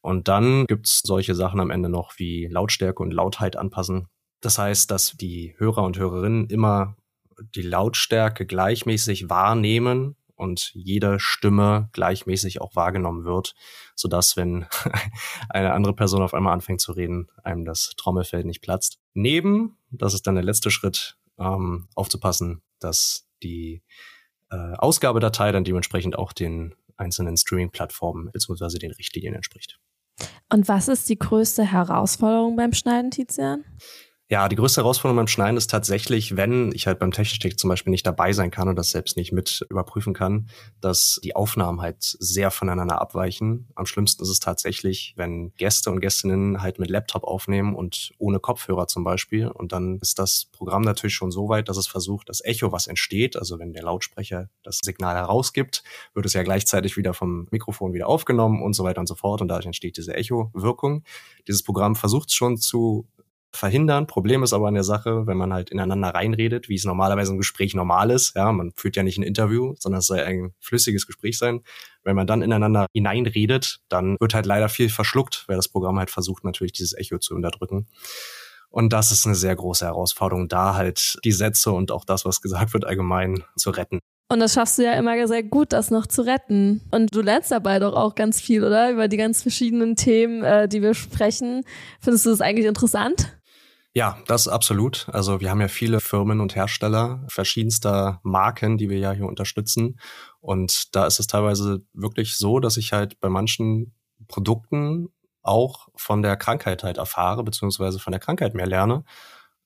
Und 0.01 0.27
dann 0.27 0.65
gibt's 0.65 1.01
solche 1.03 1.36
Sachen 1.36 1.59
am 1.59 1.69
Ende 1.69 1.89
noch 1.89 2.17
wie 2.17 2.48
Lautstärke 2.48 3.03
und 3.03 3.12
Lautheit 3.13 3.55
anpassen. 3.55 4.07
Das 4.41 4.57
heißt, 4.57 4.89
dass 4.89 5.12
die 5.12 5.53
Hörer 5.57 5.83
und 5.83 5.98
Hörerinnen 5.98 6.48
immer 6.48 6.95
die 7.55 7.62
Lautstärke 7.62 8.45
gleichmäßig 8.45 9.29
wahrnehmen 9.29 10.15
und 10.39 10.72
jede 10.74 11.19
Stimme 11.19 11.89
gleichmäßig 11.91 12.62
auch 12.62 12.75
wahrgenommen 12.75 13.25
wird, 13.25 13.53
so 13.96 14.08
dass 14.08 14.38
wenn 14.38 14.65
eine 15.50 15.74
andere 15.74 15.93
Person 15.93 16.22
auf 16.22 16.34
einmal 16.34 16.53
anfängt 16.53 16.81
zu 16.81 16.93
reden, 16.93 17.27
einem 17.43 17.65
das 17.65 17.93
Trommelfell 17.98 18.43
nicht 18.43 18.62
platzt. 18.62 19.00
Neben, 19.13 19.77
das 19.91 20.13
ist 20.13 20.27
dann 20.27 20.36
der 20.36 20.43
letzte 20.43 20.72
Schritt, 20.72 21.17
ähm, 21.38 21.88
aufzupassen, 21.96 22.62
dass 22.79 23.27
die 23.43 23.84
äh, 24.50 24.74
Ausgabedatei 24.77 25.51
dann 25.51 25.63
dementsprechend 25.63 26.17
auch 26.17 26.34
den 26.34 26.75
einzelnen 26.98 27.38
Streaming-Plattformen 27.38 28.31
bzw. 28.31 28.77
den 28.77 28.91
Richtlinien 28.91 29.36
entspricht. 29.36 29.79
Und 30.50 30.67
was 30.67 30.88
ist 30.88 31.08
die 31.10 31.19
größte 31.19 31.63
Herausforderung 31.63 32.55
beim 32.55 32.74
Schneiden, 32.74 33.12
Tizian? 33.12 33.63
Ja, 34.31 34.48
die 34.48 34.55
größte 34.55 34.81
Herausforderung 34.81 35.17
beim 35.17 35.27
Schneiden 35.27 35.57
ist 35.57 35.71
tatsächlich, 35.71 36.38
wenn 36.38 36.71
ich 36.75 36.86
halt 36.86 37.00
beim 37.00 37.12
Techniktech 37.12 37.57
zum 37.57 37.67
Beispiel 37.67 37.89
nicht 37.89 38.05
dabei 38.05 38.31
sein 38.31 38.51
kann 38.51 38.69
und 38.69 38.75
das 38.75 38.91
selbst 38.91 39.17
nicht 39.17 39.31
mit 39.31 39.65
überprüfen 39.71 40.13
kann, 40.13 40.50
dass 40.81 41.19
die 41.24 41.36
Aufnahmen 41.36 41.81
halt 41.81 41.98
sehr 42.19 42.51
voneinander 42.51 43.01
abweichen. 43.01 43.69
Am 43.74 43.88
schlimmsten 43.88 44.21
ist 44.21 44.29
es 44.29 44.39
tatsächlich, 44.39 45.15
wenn 45.17 45.51
Gäste 45.55 45.89
und 45.89 46.00
Gästinnen 46.00 46.62
halt 46.62 46.77
mit 46.77 46.91
Laptop 46.91 47.24
aufnehmen 47.24 47.74
und 47.75 48.12
ohne 48.19 48.39
Kopfhörer 48.39 48.86
zum 48.86 49.03
Beispiel. 49.03 49.48
Und 49.48 49.71
dann 49.71 49.98
ist 49.98 50.19
das 50.19 50.45
Programm 50.51 50.83
natürlich 50.83 51.15
schon 51.15 51.31
so 51.31 51.50
weit, 51.50 51.67
dass 51.67 51.77
es 51.77 51.88
versucht, 51.88 52.29
das 52.29 52.45
Echo, 52.45 52.71
was 52.71 52.86
entsteht, 52.86 53.36
also 53.36 53.57
wenn 53.57 53.74
der 53.74 53.81
Lautsprecher 53.81 54.48
das 54.62 54.77
Signal 54.83 55.15
herausgibt, 55.15 55.83
wird 56.13 56.27
es 56.27 56.33
ja 56.33 56.43
gleichzeitig 56.43 56.98
wieder 56.98 57.15
vom 57.15 57.48
Mikrofon 57.50 57.93
wieder 57.93 58.07
aufgenommen 58.07 58.62
und 58.62 58.74
so 58.74 58.83
weiter 58.83 59.00
und 59.01 59.07
so 59.07 59.15
fort. 59.15 59.41
Und 59.41 59.48
dadurch 59.48 59.65
entsteht 59.65 59.98
diese 59.98 60.13
Echo-Wirkung. 60.13 61.03
Dieses 61.48 61.63
Programm 61.63 61.95
versucht 61.95 62.31
schon 62.31 62.57
zu 62.57 63.07
verhindern. 63.51 64.08
Problem 64.08 64.44
ist 64.44 64.53
aber 64.53 64.68
an 64.68 64.74
der 64.74 64.84
Sache, 64.84 65.25
wenn 65.27 65.38
man 65.38 65.53
halt 65.53 65.70
ineinander 65.70 66.10
reinredet, 66.10 66.70
wie 66.70 66.75
es 66.75 66.86
normalerweise 66.86 67.32
im 67.32 67.38
Gespräch 67.38 67.74
normal 67.74 68.12
ist. 68.12 68.36
Ja, 68.36 68.51
man 68.51 68.72
führt 68.75 68.96
ja 68.96 69.03
nicht 69.03 69.18
ein 69.18 69.24
Interview, 69.24 69.75
sondern 69.79 70.00
es 70.00 70.08
soll 70.08 70.20
ein 70.20 70.53
flüssiges 70.60 71.08
Gespräch 71.08 71.38
sein. 71.38 71.62
Wenn 72.03 72.15
man 72.15 72.27
dann 72.27 72.41
ineinander 72.41 72.88
hineinredet, 72.94 73.79
dann 73.89 74.18
wird 74.20 74.34
halt 74.34 74.46
leider 74.46 74.70
viel 74.70 74.89
verschluckt, 74.89 75.46
weil 75.48 75.56
das 75.56 75.68
Programm 75.68 76.00
halt 76.00 76.10
versucht, 76.10 76.44
natürlich 76.44 76.74
dieses 76.74 76.94
Echo 76.94 77.18
zu 77.18 77.36
unterdrücken. 77.36 77.88
Und 78.70 78.94
das 78.94 79.12
ist 79.12 79.25
eine 79.25 79.36
sehr 79.36 79.56
große 79.56 79.86
Herausforderung, 79.86 80.48
da 80.48 80.75
halt 80.75 81.18
die 81.25 81.32
Sätze 81.32 81.72
und 81.72 81.91
auch 81.91 82.06
das, 82.06 82.25
was 82.25 82.41
gesagt 82.41 82.74
wird, 82.74 82.86
allgemein 82.86 83.44
zu 83.56 83.72
retten. 83.72 84.00
Und 84.32 84.39
das 84.41 84.53
schaffst 84.53 84.77
du 84.77 84.84
ja 84.84 84.94
immer 84.94 85.27
sehr 85.27 85.41
gut, 85.41 85.74
das 85.74 85.89
noch 85.89 86.06
zu 86.06 86.22
retten. 86.22 86.82
Und 86.91 87.15
du 87.15 87.22
lernst 87.22 87.50
dabei 87.50 87.79
doch 87.79 87.96
auch 87.96 88.13
ganz 88.13 88.39
viel, 88.39 88.63
oder? 88.63 88.91
Über 88.91 89.08
die 89.08 89.18
ganz 89.18 89.41
verschiedenen 89.41 89.96
Themen, 89.96 90.44
äh, 90.44 90.68
die 90.68 90.84
wir 90.84 90.94
sprechen. 90.94 91.63
Findest 92.00 92.27
du 92.27 92.29
das 92.29 92.41
eigentlich 92.41 92.68
interessant? 92.68 93.38
Ja, 93.96 94.19
das 94.27 94.48
absolut. 94.48 95.08
Also 95.12 95.39
wir 95.41 95.50
haben 95.50 95.62
ja 95.62 95.67
viele 95.67 96.00
Firmen 96.00 96.41
und 96.41 96.55
Hersteller 96.55 97.25
verschiedenster 97.27 98.19
Marken, 98.24 98.77
die 98.77 98.89
wir 98.89 99.00
ja 99.00 99.12
hier 99.12 99.25
unterstützen. 99.25 100.00
Und 100.39 100.96
da 100.96 101.08
ist 101.08 101.19
es 101.19 101.27
teilweise 101.27 101.81
wirklich 101.93 102.38
so, 102.38 102.60
dass 102.60 102.77
ich 102.77 102.93
halt 102.93 103.19
bei 103.19 103.29
manchen 103.29 103.93
Produkten 104.27 105.10
auch 105.41 105.88
von 105.96 106.22
der 106.22 106.38
Krankheit 106.38 106.84
halt 106.84 106.98
erfahre, 106.98 107.43
beziehungsweise 107.43 107.98
von 108.00 108.12
der 108.12 108.19
Krankheit 108.19 108.53
mehr 108.53 108.67
lerne, 108.67 109.03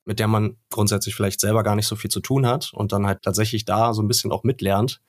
mit 0.05 0.19
der 0.19 0.27
man 0.27 0.57
grundsätzlich 0.69 1.15
vielleicht 1.15 1.41
selber 1.41 1.63
gar 1.63 1.75
nicht 1.75 1.87
so 1.87 1.95
viel 1.97 2.11
zu 2.11 2.21
tun 2.21 2.47
hat 2.47 2.71
und 2.73 2.93
dann 2.93 3.05
halt 3.05 3.23
tatsächlich 3.23 3.65
da 3.65 3.93
so 3.93 4.01
ein 4.01 4.07
bisschen 4.07 4.31
auch 4.31 4.43
mitlernt, 4.43 5.01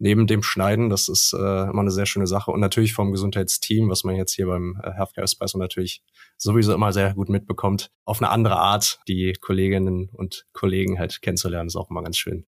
neben 0.00 0.26
dem 0.26 0.42
Schneiden. 0.42 0.90
Das 0.90 1.08
ist 1.08 1.32
äh, 1.32 1.36
immer 1.36 1.80
eine 1.80 1.90
sehr 1.90 2.06
schöne 2.06 2.26
Sache. 2.26 2.50
Und 2.50 2.60
natürlich 2.60 2.94
vom 2.94 3.12
Gesundheitsteam, 3.12 3.88
was 3.88 4.02
man 4.02 4.16
jetzt 4.16 4.34
hier 4.34 4.46
beim 4.46 4.80
äh, 4.82 4.90
Healthcare 4.92 5.24
Espresso 5.24 5.58
natürlich 5.58 6.02
sowieso 6.36 6.74
immer 6.74 6.92
sehr 6.92 7.14
gut 7.14 7.28
mitbekommt, 7.28 7.90
auf 8.04 8.20
eine 8.20 8.30
andere 8.30 8.56
Art 8.56 9.00
die 9.06 9.34
Kolleginnen 9.40 10.08
und 10.12 10.46
Kollegen 10.52 10.98
halt 10.98 11.22
kennenzulernen, 11.22 11.68
ist 11.68 11.76
auch 11.76 11.90
immer 11.90 12.02
ganz 12.02 12.16
schön. 12.16 12.46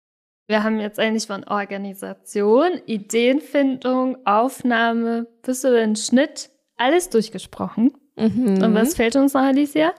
Wir 0.48 0.64
haben 0.64 0.80
jetzt 0.80 1.00
eigentlich 1.00 1.28
von 1.28 1.44
Organisation, 1.44 2.82
Ideenfindung, 2.86 4.18
Aufnahme 4.26 5.28
bis 5.44 5.62
zu 5.62 5.72
den 5.72 5.96
Schnitt 5.96 6.50
alles 6.76 7.10
durchgesprochen. 7.10 7.92
Mhm. 8.16 8.64
Und 8.64 8.74
was 8.74 8.96
fehlt 8.96 9.16
uns 9.16 9.34
noch, 9.34 9.42
Alicia? 9.42 9.94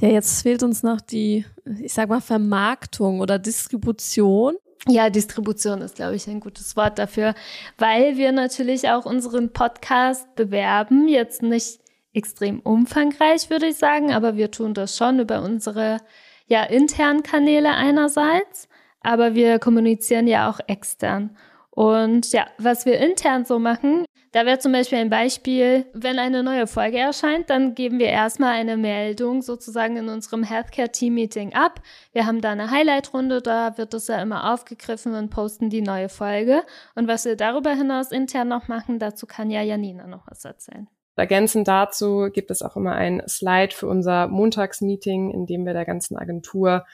Ja, 0.00 0.08
jetzt 0.08 0.42
fehlt 0.42 0.62
uns 0.62 0.82
noch 0.82 1.00
die, 1.00 1.44
ich 1.80 1.92
sag 1.92 2.08
mal, 2.08 2.20
Vermarktung 2.20 3.20
oder 3.20 3.38
Distribution. 3.38 4.56
Ja, 4.86 5.08
Distribution 5.08 5.80
ist, 5.80 5.96
glaube 5.96 6.14
ich, 6.16 6.26
ein 6.26 6.40
gutes 6.40 6.76
Wort 6.76 6.98
dafür, 6.98 7.34
weil 7.78 8.16
wir 8.16 8.32
natürlich 8.32 8.90
auch 8.90 9.06
unseren 9.06 9.52
Podcast 9.52 10.34
bewerben. 10.34 11.08
Jetzt 11.08 11.42
nicht 11.42 11.80
extrem 12.12 12.60
umfangreich, 12.60 13.48
würde 13.48 13.68
ich 13.68 13.76
sagen, 13.76 14.12
aber 14.12 14.36
wir 14.36 14.50
tun 14.50 14.74
das 14.74 14.96
schon 14.96 15.20
über 15.20 15.42
unsere 15.42 15.98
ja, 16.46 16.62
internen 16.64 17.22
Kanäle 17.22 17.70
einerseits 17.70 18.68
aber 19.04 19.34
wir 19.34 19.60
kommunizieren 19.60 20.26
ja 20.26 20.50
auch 20.50 20.58
extern. 20.66 21.36
Und 21.70 22.32
ja, 22.32 22.46
was 22.58 22.86
wir 22.86 22.98
intern 22.98 23.44
so 23.44 23.58
machen, 23.58 24.04
da 24.34 24.44
wäre 24.46 24.58
zum 24.58 24.72
Beispiel 24.72 24.98
ein 24.98 25.10
Beispiel, 25.10 25.86
wenn 25.92 26.18
eine 26.18 26.42
neue 26.42 26.66
Folge 26.66 26.98
erscheint, 26.98 27.50
dann 27.50 27.76
geben 27.76 28.00
wir 28.00 28.08
erstmal 28.08 28.54
eine 28.54 28.76
Meldung 28.76 29.42
sozusagen 29.42 29.96
in 29.96 30.08
unserem 30.08 30.42
Healthcare 30.42 30.90
Team 30.90 31.14
Meeting 31.14 31.54
ab. 31.54 31.80
Wir 32.12 32.26
haben 32.26 32.40
da 32.40 32.50
eine 32.50 32.68
Highlight-Runde, 32.68 33.42
da 33.42 33.78
wird 33.78 33.94
das 33.94 34.08
ja 34.08 34.20
immer 34.20 34.52
aufgegriffen 34.52 35.14
und 35.14 35.30
posten 35.30 35.70
die 35.70 35.82
neue 35.82 36.08
Folge. 36.08 36.64
Und 36.96 37.06
was 37.06 37.24
wir 37.24 37.36
darüber 37.36 37.70
hinaus 37.70 38.10
intern 38.10 38.48
noch 38.48 38.66
machen, 38.66 38.98
dazu 38.98 39.26
kann 39.26 39.50
ja 39.50 39.62
Janina 39.62 40.08
noch 40.08 40.26
was 40.26 40.44
erzählen. 40.44 40.88
Ergänzend 41.14 41.68
dazu 41.68 42.28
gibt 42.32 42.50
es 42.50 42.60
auch 42.60 42.74
immer 42.74 42.96
ein 42.96 43.22
Slide 43.28 43.72
für 43.72 43.86
unser 43.86 44.26
Montagsmeeting, 44.26 45.30
in 45.30 45.46
dem 45.46 45.64
wir 45.64 45.74
der 45.74 45.84
ganzen 45.84 46.16
Agentur 46.16 46.84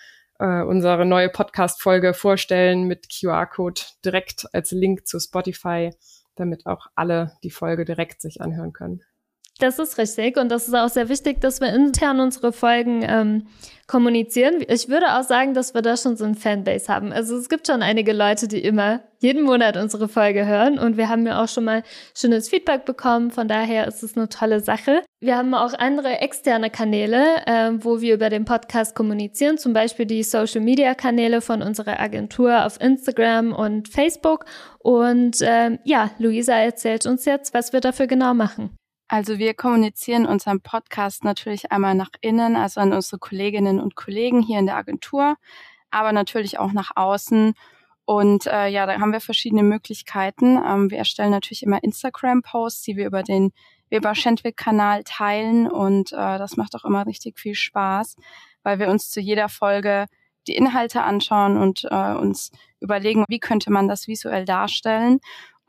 äh, 0.40 0.60
unsere 0.60 1.06
neue 1.06 1.30
Podcast-Folge 1.30 2.12
vorstellen 2.12 2.84
mit 2.84 3.08
QR-Code 3.08 3.80
direkt 4.04 4.46
als 4.52 4.72
Link 4.72 5.06
zu 5.06 5.18
Spotify, 5.18 5.90
damit 6.40 6.66
auch 6.66 6.88
alle 6.94 7.36
die 7.42 7.50
Folge 7.50 7.84
direkt 7.84 8.20
sich 8.20 8.40
anhören 8.40 8.72
können. 8.72 9.02
Das 9.60 9.78
ist 9.78 9.98
richtig 9.98 10.38
und 10.38 10.48
das 10.48 10.68
ist 10.68 10.74
auch 10.74 10.88
sehr 10.88 11.10
wichtig, 11.10 11.42
dass 11.42 11.60
wir 11.60 11.68
intern 11.68 12.18
unsere 12.18 12.50
Folgen 12.50 13.04
ähm, 13.06 13.46
kommunizieren. 13.86 14.64
Ich 14.68 14.88
würde 14.88 15.18
auch 15.18 15.22
sagen, 15.22 15.52
dass 15.52 15.74
wir 15.74 15.82
da 15.82 15.98
schon 15.98 16.16
so 16.16 16.24
ein 16.24 16.34
Fanbase 16.34 16.88
haben. 16.88 17.12
Also 17.12 17.36
es 17.36 17.50
gibt 17.50 17.66
schon 17.66 17.82
einige 17.82 18.14
Leute, 18.14 18.48
die 18.48 18.60
immer 18.60 19.00
jeden 19.18 19.42
Monat 19.42 19.76
unsere 19.76 20.08
Folge 20.08 20.46
hören 20.46 20.78
und 20.78 20.96
wir 20.96 21.10
haben 21.10 21.26
ja 21.26 21.44
auch 21.44 21.48
schon 21.48 21.64
mal 21.64 21.82
schönes 22.16 22.48
Feedback 22.48 22.86
bekommen. 22.86 23.30
Von 23.30 23.48
daher 23.48 23.86
ist 23.86 24.02
es 24.02 24.16
eine 24.16 24.30
tolle 24.30 24.60
Sache. 24.60 25.02
Wir 25.20 25.36
haben 25.36 25.52
auch 25.52 25.74
andere 25.74 26.20
externe 26.20 26.70
Kanäle, 26.70 27.44
äh, 27.44 27.72
wo 27.80 28.00
wir 28.00 28.14
über 28.14 28.30
den 28.30 28.46
Podcast 28.46 28.94
kommunizieren, 28.94 29.58
zum 29.58 29.74
Beispiel 29.74 30.06
die 30.06 30.22
Social 30.22 30.62
Media 30.62 30.94
Kanäle 30.94 31.42
von 31.42 31.60
unserer 31.60 32.00
Agentur 32.00 32.64
auf 32.64 32.80
Instagram 32.80 33.52
und 33.52 33.88
Facebook. 33.88 34.46
Und 34.78 35.42
äh, 35.42 35.76
ja, 35.84 36.12
Luisa 36.18 36.54
erzählt 36.54 37.04
uns 37.04 37.26
jetzt, 37.26 37.52
was 37.52 37.74
wir 37.74 37.80
dafür 37.82 38.06
genau 38.06 38.32
machen. 38.32 38.74
Also 39.12 39.38
wir 39.38 39.54
kommunizieren 39.54 40.24
unseren 40.24 40.60
Podcast 40.60 41.24
natürlich 41.24 41.72
einmal 41.72 41.96
nach 41.96 42.10
innen, 42.20 42.54
also 42.54 42.80
an 42.80 42.92
unsere 42.92 43.18
Kolleginnen 43.18 43.80
und 43.80 43.96
Kollegen 43.96 44.40
hier 44.40 44.60
in 44.60 44.66
der 44.66 44.76
Agentur, 44.76 45.34
aber 45.90 46.12
natürlich 46.12 46.60
auch 46.60 46.70
nach 46.70 46.92
außen. 46.94 47.54
Und 48.04 48.46
äh, 48.46 48.68
ja, 48.68 48.86
da 48.86 49.00
haben 49.00 49.10
wir 49.10 49.20
verschiedene 49.20 49.64
Möglichkeiten. 49.64 50.56
Ähm, 50.64 50.92
wir 50.92 50.98
erstellen 50.98 51.32
natürlich 51.32 51.64
immer 51.64 51.82
Instagram-Posts, 51.82 52.82
die 52.82 52.96
wir 52.96 53.04
über 53.04 53.24
den 53.24 53.50
Weber 53.88 54.14
Schendwick-Kanal 54.14 55.02
teilen. 55.02 55.68
Und 55.68 56.12
äh, 56.12 56.38
das 56.38 56.56
macht 56.56 56.76
auch 56.76 56.84
immer 56.84 57.04
richtig 57.04 57.36
viel 57.36 57.56
Spaß, 57.56 58.14
weil 58.62 58.78
wir 58.78 58.90
uns 58.90 59.10
zu 59.10 59.18
jeder 59.18 59.48
Folge 59.48 60.06
die 60.46 60.54
Inhalte 60.54 61.02
anschauen 61.02 61.56
und 61.56 61.82
äh, 61.90 62.14
uns 62.14 62.52
überlegen, 62.78 63.24
wie 63.28 63.40
könnte 63.40 63.72
man 63.72 63.88
das 63.88 64.06
visuell 64.06 64.44
darstellen. 64.44 65.18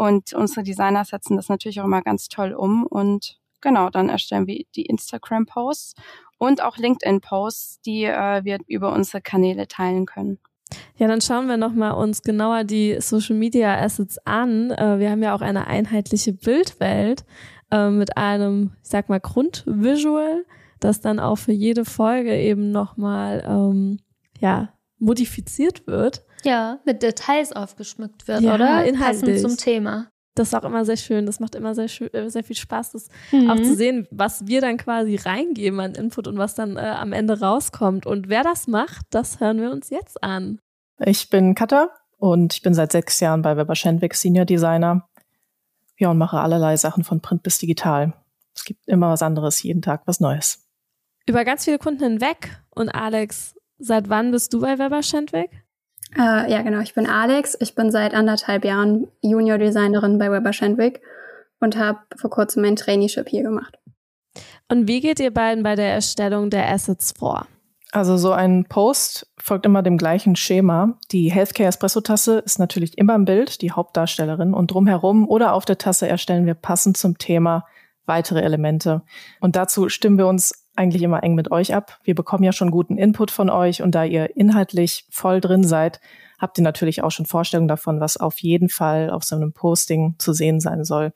Und 0.02 0.34
unsere 0.34 0.64
Designer 0.64 1.06
setzen 1.06 1.36
das 1.36 1.48
natürlich 1.48 1.80
auch 1.80 1.86
immer 1.86 2.02
ganz 2.02 2.28
toll 2.28 2.54
um. 2.54 2.88
Und 2.88 3.40
genau, 3.62 3.90
dann 3.90 4.10
erstellen 4.10 4.48
wir 4.48 4.64
die 4.76 4.86
Instagram-Posts 4.86 5.96
und 6.38 6.62
auch 6.64 6.78
LinkedIn-Posts, 6.78 7.82
die 7.82 8.06
äh, 8.06 8.44
wir 8.44 8.60
über 8.68 8.94
unsere 8.94 9.22
Kanäle 9.22 9.68
teilen 9.68 10.06
können. 10.06 10.40
Ja, 10.98 11.08
dann 11.08 11.22
schauen 11.22 11.48
wir 11.48 11.58
nochmal 11.58 11.92
uns 11.94 12.22
genauer 12.22 12.64
die 12.64 12.98
Social 13.00 13.36
Media 13.36 13.78
Assets 13.80 14.18
an. 14.26 14.72
Äh, 14.72 15.00
wir 15.00 15.12
haben 15.12 15.24
ja 15.24 15.36
auch 15.36 15.42
eine 15.42 15.68
einheitliche 15.68 16.34
Bildwelt 16.34 17.26
äh, 17.72 17.90
mit 17.90 18.18
einem, 18.18 18.72
ich 18.84 18.90
sag 18.90 19.10
mal, 19.10 19.20
Grundvisual, 19.20 20.46
das 20.80 21.02
dann 21.02 21.20
auch 21.20 21.38
für 21.38 21.52
jede 21.52 21.86
Folge 21.86 22.36
eben 22.36 22.72
nochmal, 22.72 23.44
ähm, 23.48 24.00
ja, 24.40 24.74
modifiziert 25.00 25.88
wird. 25.88 26.24
Ja, 26.44 26.80
mit 26.86 27.04
Details 27.04 27.52
aufgeschmückt 27.52 28.28
wird, 28.28 28.42
ja, 28.42 28.56
oder? 28.56 28.86
Inhaltlich. 28.86 29.36
Passend 29.36 29.40
zum 29.40 29.58
Thema. 29.58 30.12
Das 30.36 30.48
ist 30.48 30.54
auch 30.54 30.64
immer 30.64 30.86
sehr 30.86 30.98
schön. 30.98 31.26
Das 31.26 31.40
macht 31.40 31.56
immer 31.56 31.76
sehr, 31.76 31.88
schön, 31.88 32.14
äh, 32.14 32.30
sehr 32.30 32.44
viel 32.44 32.56
Spaß, 32.56 32.92
das 32.92 33.10
mhm. 33.32 33.50
auch 33.50 33.58
zu 33.58 33.76
sehen, 33.76 34.08
was 34.12 34.48
wir 34.48 34.62
dann 34.62 34.78
quasi 34.78 35.18
reingeben 35.18 35.80
an 35.80 35.94
Input 35.94 36.28
und 36.28 36.38
was 36.38 36.56
dann 36.56 36.78
äh, 36.78 36.82
am 36.82 37.12
Ende 37.12 37.40
rauskommt. 37.40 38.06
Und 38.06 38.30
wer 38.30 38.44
das 38.44 38.68
macht, 38.68 39.06
das 39.10 39.40
hören 39.40 39.60
wir 39.60 39.72
uns 39.72 39.90
jetzt 39.90 40.24
an. 40.24 40.60
Ich 41.00 41.30
bin 41.30 41.56
Katha 41.56 41.90
und 42.18 42.54
ich 42.54 42.62
bin 42.62 42.74
seit 42.74 42.92
sechs 42.92 43.20
Jahren 43.20 43.42
bei 43.42 43.58
Weber 43.58 43.76
Schendwick 43.76 44.16
Senior 44.16 44.46
Designer. 44.46 45.08
Ja, 45.98 46.10
und 46.12 46.18
mache 46.18 46.40
allerlei 46.40 46.78
Sachen 46.78 47.04
von 47.04 47.22
Print 47.22 47.44
bis 47.44 47.58
digital. 47.58 48.14
Es 48.56 48.64
gibt 48.64 48.88
immer 48.88 49.10
was 49.10 49.22
anderes, 49.22 49.62
jeden 49.64 49.82
Tag 49.82 50.04
was 50.06 50.20
Neues. 50.20 50.66
Über 51.26 51.46
ganz 51.46 51.66
viele 51.66 51.78
Kunden 51.78 52.04
hinweg. 52.04 52.62
Und 52.70 52.90
Alex, 52.90 53.56
seit 53.80 54.10
wann 54.10 54.32
bist 54.32 54.54
du 54.54 54.62
bei 54.62 54.80
Weber 54.80 55.04
Schendwick? 55.04 55.64
Äh, 56.18 56.52
ja, 56.52 56.62
genau. 56.62 56.80
Ich 56.80 56.94
bin 56.94 57.08
Alex. 57.08 57.58
Ich 57.60 57.76
bin 57.76 57.92
seit 57.92 58.14
anderthalb 58.14 58.66
Jahren 58.66 59.08
Junior-Designerin 59.22 60.18
bei 60.18 60.32
Weber 60.32 60.54
Shandwick 60.54 61.02
und 61.60 61.78
habe 61.78 62.00
vor 62.18 62.30
kurzem 62.30 62.64
mein 62.64 62.76
Traineeship 62.76 63.30
hier 63.30 63.44
gemacht. 63.44 63.78
Und 64.70 64.88
wie 64.88 65.02
geht 65.02 65.20
ihr 65.20 65.34
beiden 65.34 65.64
bei 65.64 65.76
der 65.76 65.94
Erstellung 65.94 66.50
der 66.50 66.70
Assets 66.70 67.14
vor? 67.18 67.48
Also 67.92 68.16
so 68.16 68.32
ein 68.32 68.66
Post 68.70 69.30
folgt 69.38 69.66
immer 69.66 69.84
dem 69.84 69.98
gleichen 69.98 70.38
Schema. 70.38 70.98
Die 71.12 71.30
Healthcare 71.30 71.68
Espresso 71.68 72.00
Tasse 72.00 72.40
ist 72.40 72.58
natürlich 72.58 72.98
immer 72.98 73.16
im 73.16 73.26
Bild, 73.26 73.62
die 73.62 73.72
Hauptdarstellerin 73.72 74.54
und 74.54 74.72
drumherum 74.72 75.28
oder 75.28 75.54
auf 75.54 75.66
der 75.66 75.78
Tasse 75.78 76.08
erstellen 76.08 76.46
wir 76.46 76.54
passend 76.54 76.96
zum 76.96 77.18
Thema 77.18 77.66
weitere 78.06 78.42
Elemente. 78.42 79.02
Und 79.42 79.58
dazu 79.58 79.90
stimmen 79.90 80.18
wir 80.18 80.28
uns 80.28 80.61
eigentlich 80.76 81.04
immer 81.04 81.24
eng 81.24 81.36
mit 81.36 81.52
euch 81.52 81.74
ab. 81.74 82.00
Wir 82.04 82.16
bekommen 82.16 82.44
ja 82.44 82.54
schon 82.54 82.72
guten 82.72 82.98
Input 82.98 83.32
von 83.32 83.50
euch 83.50 83.82
und 83.82 83.94
da 83.94 84.04
ihr 84.04 84.36
inhaltlich 84.38 85.06
voll 85.10 85.42
drin 85.42 85.64
seid, 85.64 86.00
habt 86.40 86.58
ihr 86.58 86.64
natürlich 86.64 87.04
auch 87.04 87.12
schon 87.12 87.26
Vorstellungen 87.26 87.68
davon, 87.68 88.00
was 88.00 88.18
auf 88.18 88.40
jeden 88.40 88.70
Fall 88.70 89.10
auf 89.10 89.24
so 89.24 89.36
einem 89.36 89.54
Posting 89.54 90.16
zu 90.18 90.34
sehen 90.34 90.60
sein 90.60 90.84
soll. 90.84 91.14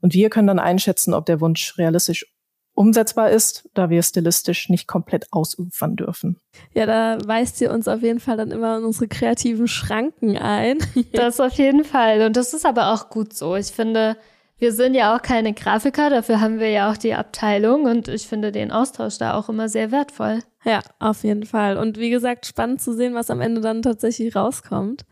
Und 0.00 0.14
wir 0.14 0.30
können 0.30 0.48
dann 0.48 0.58
einschätzen, 0.58 1.14
ob 1.14 1.26
der 1.26 1.40
Wunsch 1.40 1.78
realistisch 1.78 2.26
umsetzbar 2.74 3.30
ist, 3.30 3.68
da 3.74 3.88
wir 3.88 4.02
stilistisch 4.02 4.68
nicht 4.68 4.88
komplett 4.88 5.32
ausufern 5.32 5.94
dürfen. 5.94 6.40
Ja, 6.74 6.86
da 6.86 7.18
weist 7.24 7.60
ihr 7.60 7.72
uns 7.72 7.86
auf 7.86 8.02
jeden 8.02 8.18
Fall 8.18 8.36
dann 8.36 8.50
immer 8.50 8.78
in 8.78 8.84
unsere 8.84 9.06
kreativen 9.06 9.68
Schranken 9.68 10.36
ein. 10.36 10.78
das 11.12 11.40
auf 11.40 11.52
jeden 11.52 11.84
Fall. 11.84 12.22
Und 12.22 12.36
das 12.36 12.52
ist 12.52 12.66
aber 12.66 12.92
auch 12.92 13.10
gut 13.10 13.32
so. 13.32 13.54
Ich 13.54 13.68
finde, 13.68 14.16
wir 14.58 14.72
sind 14.72 14.94
ja 14.94 15.14
auch 15.14 15.22
keine 15.22 15.52
Grafiker, 15.52 16.10
dafür 16.10 16.40
haben 16.40 16.60
wir 16.60 16.70
ja 16.70 16.90
auch 16.90 16.96
die 16.96 17.14
Abteilung 17.14 17.84
und 17.84 18.08
ich 18.08 18.28
finde 18.28 18.52
den 18.52 18.70
Austausch 18.70 19.18
da 19.18 19.34
auch 19.34 19.48
immer 19.48 19.68
sehr 19.68 19.90
wertvoll. 19.90 20.40
Ja, 20.64 20.80
auf 20.98 21.24
jeden 21.24 21.44
Fall. 21.44 21.76
Und 21.76 21.98
wie 21.98 22.10
gesagt, 22.10 22.46
spannend 22.46 22.80
zu 22.80 22.94
sehen, 22.94 23.14
was 23.14 23.30
am 23.30 23.40
Ende 23.40 23.60
dann 23.60 23.82
tatsächlich 23.82 24.34
rauskommt. 24.34 25.04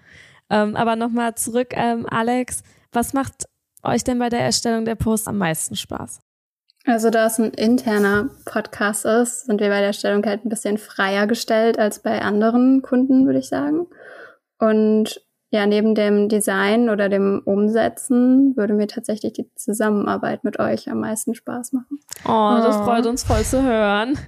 Ähm, 0.49 0.77
aber 0.77 0.97
nochmal 0.97 1.35
zurück, 1.35 1.69
ähm, 1.73 2.07
Alex, 2.09 2.63
was 2.93 3.13
macht 3.13 3.47
euch 3.83 4.05
denn 4.05 4.19
bei 4.19 4.29
der 4.29 4.41
Erstellung 4.41 4.85
der 4.85 4.95
Posts 4.95 5.29
am 5.29 5.39
meisten 5.39 5.77
Spaß? 5.77 6.21
Also 6.85 7.11
da 7.11 7.27
es 7.27 7.39
ein 7.39 7.53
interner 7.53 8.31
Podcast 8.45 9.05
ist, 9.05 9.47
sind 9.47 9.61
wir 9.61 9.69
bei 9.69 9.79
der 9.79 9.89
Erstellung 9.89 10.25
halt 10.25 10.45
ein 10.45 10.49
bisschen 10.49 10.79
freier 10.79 11.27
gestellt 11.27 11.79
als 11.79 12.01
bei 12.01 12.23
anderen 12.23 12.83
Kunden, 12.83 13.25
würde 13.27 13.39
ich 13.39 13.49
sagen. 13.49 13.87
Und 14.59 15.21
ja, 15.53 15.67
neben 15.67 15.95
dem 15.95 16.31
Design 16.31 16.89
oder 16.89 17.11
dem 17.11 17.43
Umsetzen 17.45 18.57
würde 18.57 18.73
mir 18.73 18.87
tatsächlich 18.87 19.35
die 19.35 19.55
Zusammenarbeit 19.55 20.45
mit 20.45 20.59
euch 20.59 20.91
am 20.91 21.01
meisten 21.01 21.35
Spaß 21.35 21.75
machen. 21.75 22.01
Oh, 22.25 22.59
das 22.63 22.79
oh. 22.79 22.85
freut 22.85 23.07
uns 23.07 23.23
voll 23.23 23.45
zu 23.45 23.63
hören. 23.63 24.19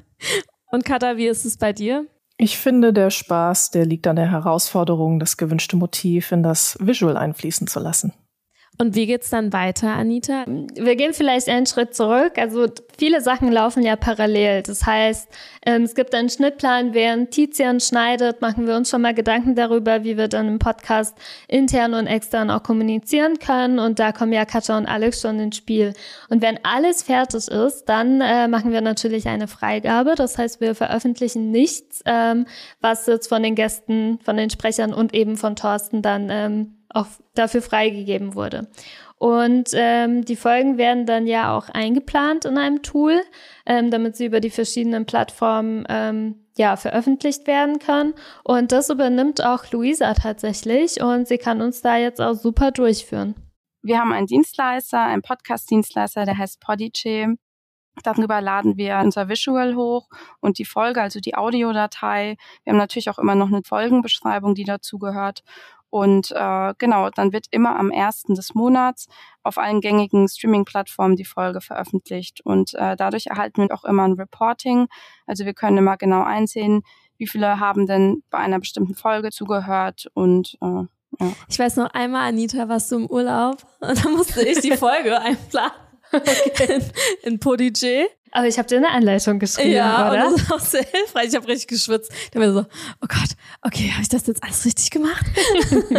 Und 0.70 0.84
Katha, 0.84 1.16
wie 1.16 1.26
ist 1.26 1.46
es 1.46 1.56
bei 1.56 1.72
dir? 1.72 2.06
Ich 2.36 2.58
finde, 2.58 2.92
der 2.92 3.08
Spaß, 3.08 3.70
der 3.70 3.86
liegt 3.86 4.06
an 4.06 4.16
der 4.16 4.30
Herausforderung, 4.30 5.18
das 5.18 5.38
gewünschte 5.38 5.76
Motiv 5.76 6.30
in 6.30 6.42
das 6.42 6.76
Visual 6.78 7.16
einfließen 7.16 7.68
zu 7.68 7.80
lassen. 7.80 8.12
Und 8.76 8.96
wie 8.96 9.06
geht's 9.06 9.30
dann 9.30 9.52
weiter, 9.52 9.90
Anita? 9.90 10.44
Wir 10.46 10.96
gehen 10.96 11.14
vielleicht 11.14 11.48
einen 11.48 11.66
Schritt 11.66 11.94
zurück. 11.94 12.32
Also 12.38 12.66
viele 12.98 13.20
Sachen 13.20 13.52
laufen 13.52 13.84
ja 13.84 13.94
parallel. 13.94 14.64
Das 14.64 14.84
heißt, 14.84 15.28
ähm, 15.64 15.82
es 15.82 15.94
gibt 15.94 16.12
einen 16.12 16.28
Schnittplan, 16.28 16.92
während 16.92 17.30
Tizian 17.30 17.78
schneidet, 17.78 18.40
machen 18.40 18.66
wir 18.66 18.74
uns 18.74 18.90
schon 18.90 19.02
mal 19.02 19.14
Gedanken 19.14 19.54
darüber, 19.54 20.02
wie 20.02 20.16
wir 20.16 20.26
dann 20.26 20.48
im 20.48 20.58
Podcast 20.58 21.16
intern 21.46 21.94
und 21.94 22.08
extern 22.08 22.50
auch 22.50 22.64
kommunizieren 22.64 23.38
können. 23.38 23.78
Und 23.78 24.00
da 24.00 24.10
kommen 24.10 24.32
ja 24.32 24.44
Katja 24.44 24.76
und 24.76 24.86
Alex 24.86 25.20
schon 25.20 25.38
ins 25.38 25.56
Spiel. 25.56 25.92
Und 26.28 26.42
wenn 26.42 26.58
alles 26.64 27.04
fertig 27.04 27.46
ist, 27.46 27.84
dann 27.84 28.20
äh, 28.20 28.48
machen 28.48 28.72
wir 28.72 28.80
natürlich 28.80 29.28
eine 29.28 29.46
Freigabe. 29.46 30.16
Das 30.16 30.36
heißt, 30.36 30.60
wir 30.60 30.74
veröffentlichen 30.74 31.52
nichts, 31.52 32.02
ähm, 32.06 32.46
was 32.80 33.06
jetzt 33.06 33.28
von 33.28 33.44
den 33.44 33.54
Gästen, 33.54 34.18
von 34.24 34.36
den 34.36 34.50
Sprechern 34.50 34.92
und 34.92 35.14
eben 35.14 35.36
von 35.36 35.54
Thorsten 35.54 36.02
dann 36.02 36.28
ähm, 36.28 36.74
auch 36.94 37.06
dafür 37.34 37.62
freigegeben 37.62 38.34
wurde. 38.34 38.68
Und 39.18 39.70
ähm, 39.74 40.24
die 40.24 40.36
Folgen 40.36 40.76
werden 40.76 41.06
dann 41.06 41.26
ja 41.26 41.56
auch 41.56 41.68
eingeplant 41.68 42.44
in 42.44 42.58
einem 42.58 42.82
Tool, 42.82 43.22
ähm, 43.64 43.90
damit 43.90 44.16
sie 44.16 44.26
über 44.26 44.40
die 44.40 44.50
verschiedenen 44.50 45.06
Plattformen 45.06 45.86
ähm, 45.88 46.46
ja 46.56 46.76
veröffentlicht 46.76 47.46
werden 47.46 47.78
können. 47.78 48.14
Und 48.42 48.72
das 48.72 48.90
übernimmt 48.90 49.44
auch 49.44 49.70
Luisa 49.70 50.14
tatsächlich 50.14 51.00
und 51.00 51.28
sie 51.28 51.38
kann 51.38 51.62
uns 51.62 51.80
da 51.80 51.96
jetzt 51.96 52.20
auch 52.20 52.34
super 52.34 52.70
durchführen. 52.70 53.34
Wir 53.82 53.98
haben 54.00 54.12
einen 54.12 54.26
Dienstleister, 54.26 55.00
einen 55.00 55.22
Podcast-Dienstleister, 55.22 56.24
der 56.24 56.38
heißt 56.38 56.60
Podigy. 56.60 57.36
Darüber 58.02 58.40
laden 58.40 58.76
wir 58.76 58.98
unser 58.98 59.28
Visual 59.28 59.76
hoch 59.76 60.08
und 60.40 60.58
die 60.58 60.64
Folge, 60.64 61.00
also 61.00 61.20
die 61.20 61.36
Audiodatei. 61.36 62.36
Wir 62.64 62.72
haben 62.72 62.78
natürlich 62.78 63.08
auch 63.08 63.18
immer 63.18 63.36
noch 63.36 63.48
eine 63.48 63.62
Folgenbeschreibung, 63.62 64.54
die 64.54 64.64
dazu 64.64 64.98
gehört. 64.98 65.44
Und 65.94 66.32
äh, 66.32 66.74
genau, 66.78 67.08
dann 67.10 67.32
wird 67.32 67.46
immer 67.52 67.78
am 67.78 67.92
ersten 67.92 68.34
des 68.34 68.52
Monats 68.52 69.06
auf 69.44 69.58
allen 69.58 69.80
gängigen 69.80 70.26
Streaming-Plattformen 70.26 71.14
die 71.14 71.24
Folge 71.24 71.60
veröffentlicht. 71.60 72.40
Und 72.44 72.74
äh, 72.74 72.96
dadurch 72.96 73.28
erhalten 73.28 73.62
wir 73.62 73.72
auch 73.72 73.84
immer 73.84 74.02
ein 74.02 74.14
Reporting. 74.14 74.88
Also 75.24 75.44
wir 75.44 75.54
können 75.54 75.78
immer 75.78 75.96
genau 75.96 76.24
einsehen, 76.24 76.82
wie 77.16 77.28
viele 77.28 77.60
haben 77.60 77.86
denn 77.86 78.24
bei 78.28 78.38
einer 78.38 78.58
bestimmten 78.58 78.96
Folge 78.96 79.30
zugehört 79.30 80.08
und 80.14 80.58
äh, 80.60 80.66
ja. 81.20 81.32
Ich 81.48 81.60
weiß 81.60 81.76
noch 81.76 81.94
einmal, 81.94 82.28
Anita, 82.28 82.68
warst 82.68 82.90
du 82.90 82.96
im 82.96 83.06
Urlaub 83.06 83.58
und 83.78 83.96
da 84.04 84.08
musste 84.08 84.42
ich 84.42 84.62
die 84.62 84.76
Folge 84.76 85.20
einplanen. 85.20 85.70
Okay. 86.12 86.80
In, 87.22 87.34
in 87.34 87.40
Podigé. 87.40 88.04
Aber 88.34 88.48
ich 88.48 88.58
habe 88.58 88.66
dir 88.66 88.78
eine 88.78 88.90
Anleitung 88.90 89.38
geschrieben, 89.38 89.70
ja, 89.70 90.10
oder? 90.10 90.26
Und 90.26 90.32
das 90.32 90.42
ist 90.42 90.52
auch 90.52 90.58
sehr 90.58 90.82
hilfreich. 90.82 91.28
Ich 91.28 91.36
habe 91.36 91.46
richtig 91.46 91.68
geschwitzt. 91.68 92.12
Ich 92.12 92.34
habe 92.34 92.46
mir 92.46 92.52
so, 92.52 92.60
oh 93.00 93.06
Gott, 93.06 93.30
okay, 93.62 93.90
habe 93.92 94.02
ich 94.02 94.08
das 94.08 94.26
jetzt 94.26 94.42
alles 94.42 94.64
richtig 94.64 94.90
gemacht? 94.90 95.24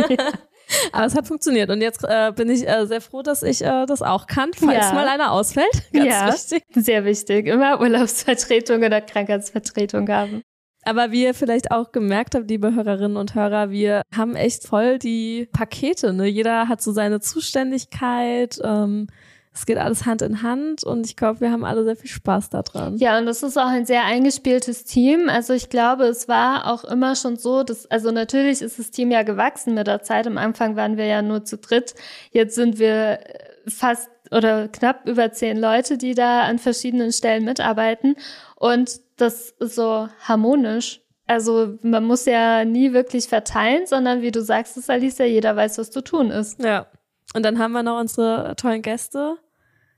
ja. 0.10 0.32
Aber 0.92 1.06
es 1.06 1.16
hat 1.16 1.28
funktioniert 1.28 1.70
und 1.70 1.80
jetzt 1.80 2.04
äh, 2.04 2.34
bin 2.36 2.50
ich 2.50 2.68
äh, 2.68 2.88
sehr 2.88 3.00
froh, 3.00 3.22
dass 3.22 3.44
ich 3.44 3.64
äh, 3.64 3.86
das 3.86 4.02
auch 4.02 4.26
kann, 4.26 4.52
falls 4.54 4.88
ja. 4.88 4.94
mal 4.94 5.08
einer 5.08 5.32
ausfällt. 5.32 5.72
Ganz 5.94 6.08
ja, 6.08 6.34
wichtig. 6.34 6.64
Sehr 6.74 7.06
wichtig. 7.06 7.48
Immer 7.48 7.80
Urlaubsvertretung 7.80 8.84
oder 8.84 9.00
Krankheitsvertretung 9.00 10.10
haben. 10.10 10.42
Aber 10.84 11.12
wie 11.12 11.24
ihr 11.24 11.36
vielleicht 11.36 11.72
auch 11.72 11.92
gemerkt 11.92 12.36
habt, 12.36 12.50
liebe 12.50 12.74
Hörerinnen 12.76 13.16
und 13.16 13.36
Hörer, 13.36 13.70
wir 13.70 14.02
haben 14.16 14.36
echt 14.36 14.68
voll 14.68 15.00
die 15.00 15.48
Pakete. 15.54 16.14
Ne? 16.14 16.26
Jeder 16.26 16.68
hat 16.68 16.82
so 16.82 16.92
seine 16.92 17.22
Zuständigkeit. 17.22 18.60
Ähm, 18.64 19.08
es 19.56 19.66
geht 19.66 19.78
alles 19.78 20.06
Hand 20.06 20.22
in 20.22 20.42
Hand 20.44 20.84
und 20.84 21.06
ich 21.06 21.16
glaube, 21.16 21.40
wir 21.40 21.50
haben 21.50 21.64
alle 21.64 21.86
sehr 21.86 21.96
viel 21.96 22.10
Spaß 22.10 22.50
daran. 22.50 22.98
Ja, 22.98 23.18
und 23.18 23.26
das 23.26 23.42
ist 23.42 23.58
auch 23.58 23.68
ein 23.68 23.86
sehr 23.86 24.04
eingespieltes 24.04 24.84
Team. 24.84 25.30
Also 25.30 25.54
ich 25.54 25.70
glaube, 25.70 26.04
es 26.04 26.28
war 26.28 26.70
auch 26.72 26.84
immer 26.84 27.16
schon 27.16 27.38
so, 27.38 27.64
dass, 27.64 27.90
also 27.90 28.12
natürlich 28.12 28.62
ist 28.62 28.80
das 28.80 28.92
Team 28.92 29.12
ja 29.12 29.24
gewachsen 29.24 29.74
mit 29.74 29.88
der 29.88 30.04
Zeit. 30.04 30.28
Am 30.28 30.38
Anfang 30.38 30.76
waren 30.76 30.98
wir 30.98 31.06
ja 31.06 31.22
nur 31.22 31.46
zu 31.46 31.58
dritt. 31.58 31.96
Jetzt 32.32 32.56
sind 32.56 32.80
wir 32.80 33.20
fast 33.66 34.10
oder 34.30 34.68
knapp 34.68 35.08
über 35.08 35.32
zehn 35.32 35.58
Leute, 35.58 35.98
die 35.98 36.16
da 36.16 36.42
an 36.42 36.60
verschiedenen 36.60 37.14
Stellen 37.14 37.46
mitarbeiten. 37.46 38.18
Und 38.58 39.00
das 39.16 39.52
ist 39.52 39.76
so 39.76 40.10
harmonisch. 40.20 41.02
Also 41.28 41.78
man 41.82 42.04
muss 42.04 42.26
ja 42.26 42.66
nie 42.66 42.92
wirklich 42.92 43.30
verteilen, 43.30 43.88
sondern 43.88 44.22
wie 44.22 44.32
du 44.32 44.42
sagst, 44.42 44.76
ist 44.76 44.90
Alicia, 44.90 45.26
jeder 45.26 45.56
weiß, 45.56 45.78
was 45.78 45.92
zu 45.92 46.04
tun 46.04 46.30
ist. 46.30 46.62
Ja. 46.62 46.88
Und 47.34 47.44
dann 47.44 47.58
haben 47.58 47.72
wir 47.72 47.84
noch 47.84 48.00
unsere 48.00 48.56
tollen 48.56 48.82
Gäste, 48.82 49.38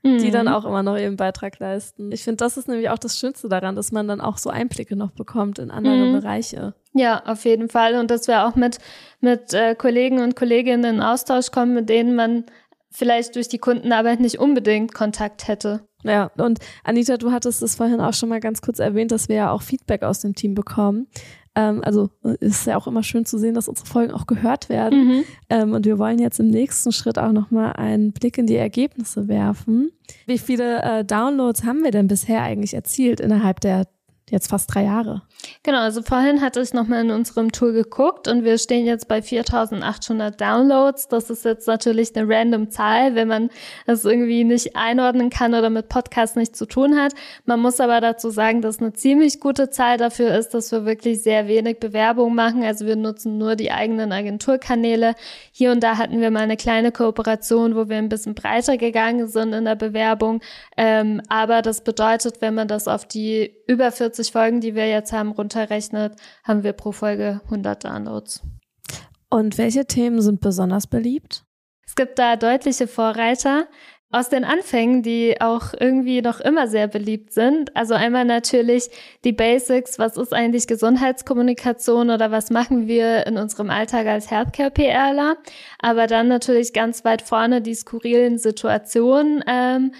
mhm. 0.02 0.18
die 0.18 0.30
dann 0.30 0.46
mhm. 0.46 0.52
auch 0.52 0.64
immer 0.64 0.82
noch 0.82 0.96
ihren 0.96 1.16
Beitrag 1.16 1.58
leisten. 1.58 2.12
Ich 2.12 2.24
finde, 2.24 2.36
das 2.36 2.56
ist 2.56 2.68
nämlich 2.68 2.90
auch 2.90 2.98
das 2.98 3.18
Schönste 3.18 3.48
daran, 3.48 3.76
dass 3.76 3.92
man 3.92 4.08
dann 4.08 4.20
auch 4.20 4.38
so 4.38 4.50
Einblicke 4.50 4.96
noch 4.96 5.10
bekommt 5.10 5.58
in 5.58 5.70
andere 5.70 5.96
mhm. 5.96 6.12
Bereiche. 6.12 6.74
Ja, 6.94 7.22
auf 7.24 7.44
jeden 7.44 7.68
Fall. 7.68 7.94
Und 7.96 8.10
dass 8.10 8.28
wir 8.28 8.46
auch 8.46 8.54
mit, 8.54 8.78
mit 9.20 9.54
äh, 9.54 9.74
Kollegen 9.74 10.20
und 10.20 10.36
Kolleginnen 10.36 10.96
in 10.96 11.02
Austausch 11.02 11.50
kommen, 11.50 11.74
mit 11.74 11.88
denen 11.88 12.14
man 12.14 12.44
vielleicht 12.90 13.36
durch 13.36 13.48
die 13.48 13.58
Kundenarbeit 13.58 14.20
nicht 14.20 14.38
unbedingt 14.38 14.94
Kontakt 14.94 15.46
hätte. 15.46 15.86
Ja, 16.04 16.30
und 16.38 16.60
Anita, 16.84 17.16
du 17.16 17.32
hattest 17.32 17.62
es 17.62 17.74
vorhin 17.74 18.00
auch 18.00 18.14
schon 18.14 18.28
mal 18.28 18.40
ganz 18.40 18.62
kurz 18.62 18.78
erwähnt, 18.78 19.10
dass 19.10 19.28
wir 19.28 19.36
ja 19.36 19.50
auch 19.50 19.62
Feedback 19.62 20.02
aus 20.02 20.20
dem 20.20 20.34
Team 20.34 20.54
bekommen. 20.54 21.08
Ähm, 21.58 21.82
also 21.82 22.08
ist 22.38 22.66
ja 22.66 22.76
auch 22.76 22.86
immer 22.86 23.02
schön 23.02 23.24
zu 23.24 23.36
sehen, 23.36 23.54
dass 23.54 23.66
unsere 23.66 23.88
Folgen 23.88 24.12
auch 24.12 24.28
gehört 24.28 24.68
werden. 24.68 25.06
Mhm. 25.06 25.24
Ähm, 25.50 25.72
und 25.72 25.86
wir 25.86 25.98
wollen 25.98 26.20
jetzt 26.20 26.38
im 26.38 26.48
nächsten 26.48 26.92
Schritt 26.92 27.18
auch 27.18 27.32
nochmal 27.32 27.72
einen 27.72 28.12
Blick 28.12 28.38
in 28.38 28.46
die 28.46 28.54
Ergebnisse 28.54 29.26
werfen. 29.26 29.90
Wie 30.26 30.38
viele 30.38 30.82
äh, 30.82 31.04
Downloads 31.04 31.64
haben 31.64 31.82
wir 31.82 31.90
denn 31.90 32.06
bisher 32.06 32.42
eigentlich 32.42 32.74
erzielt 32.74 33.18
innerhalb 33.18 33.58
der 33.60 33.88
jetzt 34.30 34.48
fast 34.48 34.74
drei 34.74 34.84
Jahre. 34.84 35.22
Genau, 35.62 35.78
also 35.78 36.02
vorhin 36.02 36.40
hatte 36.40 36.60
ich 36.60 36.72
nochmal 36.72 37.04
in 37.04 37.10
unserem 37.10 37.52
Tool 37.52 37.72
geguckt 37.72 38.28
und 38.28 38.44
wir 38.44 38.58
stehen 38.58 38.86
jetzt 38.86 39.06
bei 39.08 39.22
4800 39.22 40.40
Downloads. 40.40 41.08
Das 41.08 41.30
ist 41.30 41.44
jetzt 41.44 41.66
natürlich 41.66 42.14
eine 42.16 42.28
random 42.28 42.70
Zahl, 42.70 43.14
wenn 43.14 43.28
man 43.28 43.50
das 43.86 44.04
irgendwie 44.04 44.44
nicht 44.44 44.76
einordnen 44.76 45.30
kann 45.30 45.54
oder 45.54 45.70
mit 45.70 45.88
Podcasts 45.88 46.36
nichts 46.36 46.58
zu 46.58 46.66
tun 46.66 46.98
hat. 46.98 47.14
Man 47.44 47.60
muss 47.60 47.80
aber 47.80 48.00
dazu 48.00 48.30
sagen, 48.30 48.62
dass 48.62 48.80
eine 48.80 48.92
ziemlich 48.92 49.40
gute 49.40 49.70
Zahl 49.70 49.96
dafür 49.96 50.36
ist, 50.36 50.54
dass 50.54 50.72
wir 50.72 50.84
wirklich 50.84 51.22
sehr 51.22 51.46
wenig 51.46 51.78
Bewerbung 51.78 52.34
machen. 52.34 52.64
Also 52.64 52.86
wir 52.86 52.96
nutzen 52.96 53.38
nur 53.38 53.54
die 53.54 53.70
eigenen 53.70 54.12
Agenturkanäle. 54.12 55.14
Hier 55.52 55.72
und 55.72 55.82
da 55.82 55.98
hatten 55.98 56.20
wir 56.20 56.30
mal 56.30 56.40
eine 56.40 56.56
kleine 56.56 56.92
Kooperation, 56.92 57.76
wo 57.76 57.88
wir 57.88 57.96
ein 57.96 58.08
bisschen 58.08 58.34
breiter 58.34 58.76
gegangen 58.76 59.28
sind 59.28 59.52
in 59.52 59.64
der 59.64 59.76
Bewerbung. 59.76 60.40
Ähm, 60.76 61.22
aber 61.28 61.62
das 61.62 61.82
bedeutet, 61.82 62.40
wenn 62.40 62.54
man 62.54 62.68
das 62.68 62.88
auf 62.88 63.04
die 63.04 63.54
über 63.66 63.92
40 63.92 64.17
Folgen, 64.24 64.60
die 64.60 64.74
wir 64.74 64.88
jetzt 64.88 65.12
haben, 65.12 65.32
runterrechnet, 65.32 66.14
haben 66.44 66.62
wir 66.62 66.72
pro 66.72 66.92
Folge 66.92 67.40
100 67.44 67.84
Downloads. 67.84 68.42
Und 69.30 69.58
welche 69.58 69.86
Themen 69.86 70.20
sind 70.20 70.40
besonders 70.40 70.86
beliebt? 70.86 71.44
Es 71.86 71.94
gibt 71.94 72.18
da 72.18 72.36
deutliche 72.36 72.86
Vorreiter 72.86 73.66
aus 74.10 74.30
den 74.30 74.44
Anfängen, 74.44 75.02
die 75.02 75.38
auch 75.40 75.74
irgendwie 75.78 76.22
noch 76.22 76.40
immer 76.40 76.66
sehr 76.66 76.88
beliebt 76.88 77.32
sind. 77.32 77.76
Also 77.76 77.92
einmal 77.92 78.24
natürlich 78.24 78.88
die 79.24 79.32
Basics, 79.32 79.98
was 79.98 80.16
ist 80.16 80.32
eigentlich 80.32 80.66
Gesundheitskommunikation 80.66 82.08
oder 82.08 82.30
was 82.30 82.50
machen 82.50 82.88
wir 82.88 83.26
in 83.26 83.36
unserem 83.36 83.68
Alltag 83.68 84.06
als 84.06 84.30
Healthcare-PRler. 84.30 85.36
Aber 85.78 86.06
dann 86.06 86.28
natürlich 86.28 86.72
ganz 86.72 87.04
weit 87.04 87.20
vorne 87.20 87.60
die 87.60 87.74
skurrilen 87.74 88.38
Situationen. 88.38 89.44
Ähm, 89.46 89.92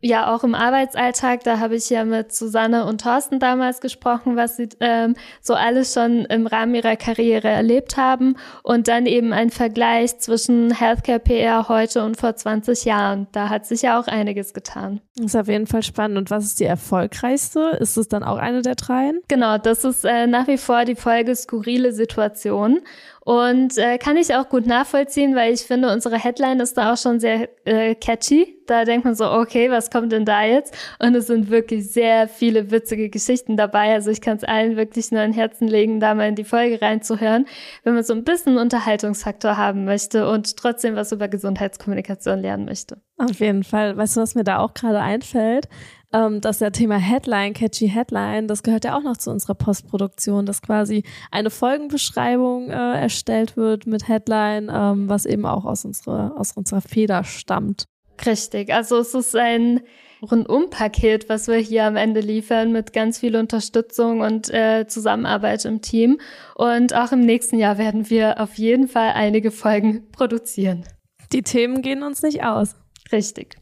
ja 0.00 0.34
auch 0.34 0.44
im 0.44 0.54
Arbeitsalltag, 0.54 1.42
da 1.44 1.58
habe 1.58 1.76
ich 1.76 1.90
ja 1.90 2.04
mit 2.04 2.32
Susanne 2.32 2.84
und 2.86 3.00
Thorsten 3.00 3.40
damals 3.40 3.80
gesprochen, 3.80 4.36
was 4.36 4.56
sie 4.56 4.68
ähm, 4.80 5.14
so 5.40 5.54
alles 5.54 5.92
schon 5.92 6.24
im 6.26 6.46
Rahmen 6.46 6.74
ihrer 6.74 6.96
Karriere 6.96 7.48
erlebt 7.48 7.96
haben 7.96 8.36
und 8.62 8.88
dann 8.88 9.06
eben 9.06 9.32
ein 9.32 9.50
Vergleich 9.50 10.18
zwischen 10.18 10.72
Healthcare 10.72 11.18
PR 11.18 11.68
heute 11.68 12.04
und 12.04 12.16
vor 12.16 12.36
20 12.36 12.84
Jahren. 12.84 13.26
Da 13.32 13.48
hat 13.48 13.66
sich 13.66 13.82
ja 13.82 14.00
auch 14.00 14.06
einiges 14.06 14.54
getan. 14.54 15.00
Das 15.16 15.26
ist 15.26 15.36
auf 15.36 15.48
jeden 15.48 15.66
Fall 15.66 15.82
spannend. 15.82 16.18
Und 16.18 16.30
was 16.30 16.44
ist 16.44 16.60
die 16.60 16.64
erfolgreichste? 16.64 17.76
Ist 17.80 17.96
es 17.96 18.08
dann 18.08 18.22
auch 18.22 18.38
eine 18.38 18.62
der 18.62 18.76
dreien? 18.76 19.20
Genau, 19.28 19.58
das 19.58 19.84
ist 19.84 20.04
äh, 20.04 20.26
nach 20.26 20.46
wie 20.46 20.58
vor 20.58 20.84
die 20.84 20.94
Folge 20.94 21.34
skurrile 21.34 21.92
Situation. 21.92 22.80
Und 23.28 23.76
äh, 23.76 23.98
kann 23.98 24.16
ich 24.16 24.34
auch 24.34 24.48
gut 24.48 24.64
nachvollziehen, 24.64 25.36
weil 25.36 25.52
ich 25.52 25.60
finde, 25.60 25.92
unsere 25.92 26.16
Headline 26.16 26.60
ist 26.60 26.78
da 26.78 26.94
auch 26.94 26.96
schon 26.96 27.20
sehr 27.20 27.50
äh, 27.66 27.94
catchy. 27.94 28.56
Da 28.66 28.86
denkt 28.86 29.04
man 29.04 29.14
so, 29.14 29.30
okay, 29.30 29.70
was 29.70 29.90
kommt 29.90 30.12
denn 30.12 30.24
da 30.24 30.44
jetzt? 30.44 30.74
Und 30.98 31.14
es 31.14 31.26
sind 31.26 31.50
wirklich 31.50 31.92
sehr 31.92 32.26
viele 32.26 32.70
witzige 32.70 33.10
Geschichten 33.10 33.58
dabei. 33.58 33.92
Also 33.92 34.10
ich 34.10 34.22
kann 34.22 34.38
es 34.38 34.44
allen 34.44 34.78
wirklich 34.78 35.12
nur 35.12 35.20
ein 35.20 35.34
Herzen 35.34 35.68
legen, 35.68 36.00
da 36.00 36.14
mal 36.14 36.28
in 36.28 36.36
die 36.36 36.44
Folge 36.44 36.80
reinzuhören, 36.80 37.44
wenn 37.84 37.92
man 37.92 38.02
so 38.02 38.14
ein 38.14 38.24
bisschen 38.24 38.56
Unterhaltungsfaktor 38.56 39.58
haben 39.58 39.84
möchte 39.84 40.26
und 40.26 40.56
trotzdem 40.56 40.96
was 40.96 41.12
über 41.12 41.28
Gesundheitskommunikation 41.28 42.38
lernen 42.38 42.64
möchte. 42.64 42.96
Auf 43.18 43.40
jeden 43.40 43.62
Fall. 43.62 43.94
Weißt 43.94 44.16
du, 44.16 44.22
was 44.22 44.36
mir 44.36 44.44
da 44.44 44.60
auch 44.60 44.72
gerade 44.72 45.00
einfällt? 45.00 45.68
Ähm, 46.12 46.40
dass 46.40 46.58
der 46.58 46.72
Thema 46.72 46.96
Headline, 46.96 47.52
catchy 47.52 47.88
Headline, 47.88 48.48
das 48.48 48.62
gehört 48.62 48.84
ja 48.84 48.96
auch 48.96 49.02
noch 49.02 49.16
zu 49.16 49.30
unserer 49.30 49.54
Postproduktion, 49.54 50.46
dass 50.46 50.62
quasi 50.62 51.02
eine 51.30 51.50
Folgenbeschreibung 51.50 52.70
äh, 52.70 53.00
erstellt 53.00 53.56
wird 53.56 53.86
mit 53.86 54.08
Headline, 54.08 54.70
ähm, 54.72 55.08
was 55.08 55.26
eben 55.26 55.44
auch 55.46 55.64
aus 55.64 55.84
unserer, 55.84 56.34
aus 56.38 56.52
unserer 56.52 56.80
Feder 56.80 57.24
stammt. 57.24 57.84
Richtig, 58.24 58.72
also 58.72 58.98
es 58.98 59.14
ist 59.14 59.36
ein 59.36 59.80
Rundum-Paket, 60.22 61.28
was 61.28 61.46
wir 61.46 61.58
hier 61.58 61.84
am 61.84 61.96
Ende 61.96 62.20
liefern, 62.20 62.72
mit 62.72 62.92
ganz 62.92 63.18
viel 63.18 63.36
Unterstützung 63.36 64.20
und 64.20 64.52
äh, 64.52 64.86
Zusammenarbeit 64.88 65.64
im 65.64 65.80
Team. 65.80 66.18
Und 66.56 66.94
auch 66.94 67.12
im 67.12 67.20
nächsten 67.20 67.58
Jahr 67.58 67.78
werden 67.78 68.10
wir 68.10 68.40
auf 68.40 68.54
jeden 68.54 68.88
Fall 68.88 69.12
einige 69.14 69.50
Folgen 69.50 70.10
produzieren. 70.10 70.84
Die 71.32 71.42
Themen 71.42 71.82
gehen 71.82 72.02
uns 72.02 72.22
nicht 72.22 72.42
aus. 72.42 72.74
Richtig. 73.12 73.56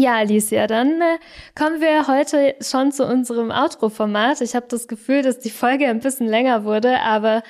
Ja, 0.00 0.14
Alicia, 0.18 0.68
dann 0.68 1.00
äh, 1.00 1.18
kommen 1.56 1.80
wir 1.80 2.06
heute 2.06 2.54
schon 2.60 2.92
zu 2.92 3.04
unserem 3.04 3.50
Outro-Format. 3.50 4.40
Ich 4.42 4.54
habe 4.54 4.66
das 4.68 4.86
Gefühl, 4.86 5.22
dass 5.22 5.40
die 5.40 5.50
Folge 5.50 5.88
ein 5.88 5.98
bisschen 5.98 6.28
länger 6.28 6.62
wurde, 6.62 7.00
aber 7.00 7.42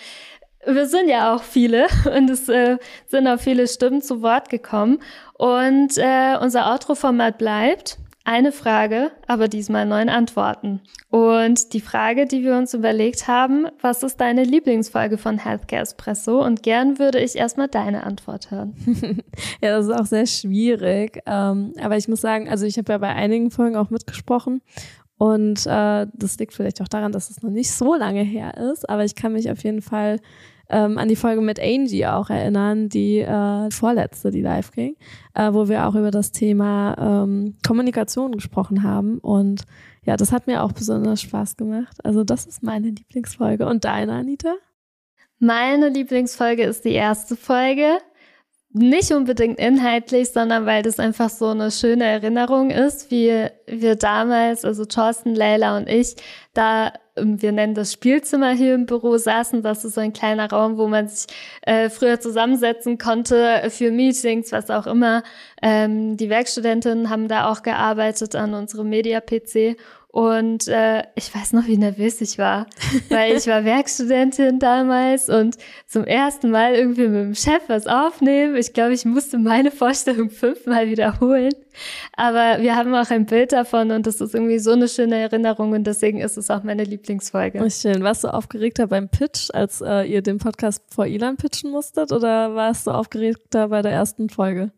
wir 0.65 0.87
sind 0.87 1.11
ja 1.11 1.35
auch 1.35 1.43
viele 1.43 1.89
und 2.17 2.31
es 2.31 2.49
äh, 2.49 2.79
sind 3.07 3.29
auch 3.29 3.39
viele 3.39 3.69
Stimmen 3.69 4.01
zu 4.01 4.23
Wort 4.23 4.49
gekommen. 4.49 5.01
Und 5.35 5.99
äh, 5.99 6.39
unser 6.41 6.73
Outro-Format 6.73 7.37
bleibt 7.37 7.99
eine 8.29 8.53
Frage, 8.53 9.11
aber 9.27 9.49
diesmal 9.49 9.87
neun 9.87 10.11
Antworten. 10.11 10.83
Und 11.09 11.73
die 11.73 11.81
Frage, 11.81 12.27
die 12.27 12.45
wir 12.45 12.59
uns 12.59 12.75
überlegt 12.75 13.27
haben, 13.27 13.67
was 13.81 14.03
ist 14.03 14.21
deine 14.21 14.45
Lieblingsfolge 14.45 15.17
von 15.17 15.39
Healthcare 15.39 15.81
Espresso? 15.81 16.45
Und 16.45 16.63
gern 16.63 16.99
würde 16.99 17.21
ich 17.21 17.37
erstmal 17.37 17.69
deine 17.69 18.05
Antwort 18.05 18.51
hören. 18.51 18.75
ja, 19.63 19.79
das 19.79 19.87
ist 19.87 19.93
auch 19.93 20.05
sehr 20.05 20.27
schwierig. 20.27 21.23
Ähm, 21.25 21.73
aber 21.81 21.97
ich 21.97 22.07
muss 22.07 22.21
sagen, 22.21 22.51
also 22.51 22.67
ich 22.67 22.77
habe 22.77 22.93
ja 22.93 22.99
bei 22.99 23.09
einigen 23.09 23.51
Folgen 23.51 23.77
auch 23.77 23.89
mitgesprochen. 23.89 24.61
Und 25.17 25.67
äh, 25.67 26.07
das 26.13 26.39
liegt 26.39 26.53
vielleicht 26.53 26.83
auch 26.83 26.89
daran, 26.89 27.13
dass 27.13 27.31
es 27.31 27.43
noch 27.43 27.51
nicht 27.51 27.71
so 27.71 27.95
lange 27.95 28.23
her 28.23 28.59
ist. 28.59 28.87
Aber 28.91 29.07
ich 29.07 29.15
kann 29.15 29.33
mich 29.33 29.51
auf 29.51 29.65
jeden 29.65 29.81
Fall 29.81 30.21
ähm, 30.69 30.99
an 30.99 31.09
die 31.09 31.17
Folge 31.17 31.41
mit 31.41 31.61
Angie 31.61 32.07
auch 32.07 32.31
erinnern, 32.31 32.89
die 32.89 33.21
äh, 33.21 33.71
vorletzte, 33.71 34.31
die 34.31 34.43
live 34.43 34.71
ging, 34.73 34.97
äh, 35.35 35.53
wo 35.53 35.69
wir 35.69 35.87
auch 35.87 35.95
über 35.95 36.11
das 36.11 36.33
Thema 36.33 37.25
ähm, 37.25 37.57
Kommunikation 37.67 38.33
gesprochen 38.33 38.83
haben. 38.83 39.19
Und 39.19 39.63
ja, 40.05 40.17
das 40.17 40.33
hat 40.33 40.47
mir 40.47 40.63
auch 40.63 40.73
besonders 40.73 41.23
Spaß 41.23 41.57
gemacht. 41.57 41.97
Also 42.05 42.25
das 42.25 42.47
ist 42.47 42.63
meine 42.63 42.89
Lieblingsfolge. 42.89 43.67
Und 43.67 43.85
deine, 43.85 44.13
Anita? 44.13 44.55
Meine 45.39 45.89
Lieblingsfolge 45.89 46.65
ist 46.65 46.85
die 46.85 46.93
erste 46.93 47.37
Folge. 47.37 47.99
Nicht 48.71 49.13
unbedingt 49.13 49.59
inhaltlich, 49.59 50.31
sondern 50.31 50.67
weil 50.67 50.83
das 50.83 50.99
einfach 50.99 51.31
so 51.31 51.47
eine 51.47 51.71
schöne 51.71 52.05
Erinnerung 52.05 52.71
ist, 52.71 53.11
wie 53.11 53.47
wir 53.67 53.97
damals, 53.97 54.65
also 54.65 54.85
Thorsten, 54.85 55.35
Leila 55.35 55.79
und 55.79 55.89
ich, 55.89 56.17
da 56.53 56.93
wir 57.23 57.53
nennen 57.53 57.75
das 57.75 57.93
Spielzimmer 57.93 58.53
hier 58.53 58.75
im 58.75 58.87
Büro 58.87 59.17
saßen. 59.17 59.63
Das 59.63 59.85
ist 59.85 59.95
so 59.95 60.01
ein 60.01 60.13
kleiner 60.13 60.51
Raum, 60.51 60.79
wo 60.79 60.89
man 60.89 61.09
sich 61.09 61.27
äh, 61.63 61.91
früher 61.91 62.21
zusammensetzen 62.21 62.99
konnte 62.99 63.63
für 63.71 63.91
Meetings, 63.91 64.53
was 64.53 64.71
auch 64.71 64.87
immer. 64.87 65.23
Ähm, 65.63 66.17
die 66.17 66.31
Werkstudentinnen 66.31 67.11
haben 67.11 67.29
da 67.29 67.51
auch 67.51 67.63
gearbeitet 67.63 68.35
an 68.35 68.55
unserem 68.55 68.89
Media-PC 68.89 69.77
und 70.11 70.69
äh, 70.69 71.03
ich 71.17 71.35
weiß 71.35 71.53
noch, 71.53 71.67
wie 71.67 71.77
nervös 71.77 72.21
ich 72.23 72.39
war, 72.39 72.67
weil 73.11 73.37
ich 73.37 73.47
war 73.47 73.65
Werkstudentin 73.65 74.59
damals 74.59 75.29
und 75.29 75.57
zum 75.87 76.05
ersten 76.05 76.51
Mal 76.51 76.75
irgendwie 76.75 77.09
mit 77.09 77.21
dem 77.21 77.35
Chef 77.35 77.61
was 77.69 77.87
aufnehmen. 77.87 78.57
Ich 78.57 78.73
glaube, 78.73 78.95
ich 78.95 79.05
musste 79.05 79.39
meine 79.39 79.71
Vorstellung 79.71 80.31
fünfmal 80.31 80.89
wiederholen. 80.89 81.53
Aber 82.17 82.61
wir 82.61 82.75
haben 82.75 82.95
auch 82.95 83.11
ein 83.11 83.27
Bild 83.27 83.53
davon 83.53 83.91
und 83.91 84.07
das 84.07 84.21
ist 84.21 84.35
irgendwie 84.35 84.59
so 84.59 84.73
eine 84.73 84.89
schöne 84.89 85.17
Erinnerung 85.17 85.73
und 85.73 85.85
deswegen 85.87 86.21
ist 86.21 86.39
es 86.39 86.51
auch 86.51 86.63
meine 86.63 86.85
Lieblingsfolge. 86.85 87.63
Oh, 87.63 87.69
schön. 87.69 88.03
Warst 88.03 88.25
du 88.25 88.29
aufgeregter 88.29 88.87
beim 88.87 89.11
Pitch, 89.11 89.51
als 89.53 89.83
äh, 89.83 90.03
ihr 90.05 90.23
den 90.23 90.39
Podcast 90.39 90.83
vor 90.93 91.07
Ilan 91.07 91.37
pitchen 91.37 91.71
musstet 91.71 92.13
oder 92.13 92.55
warst 92.55 92.87
du 92.87 92.93
aufgeregter 92.93 93.69
bei 93.69 93.83
der 93.83 93.93
ersten 93.93 94.31
Folge? 94.31 94.73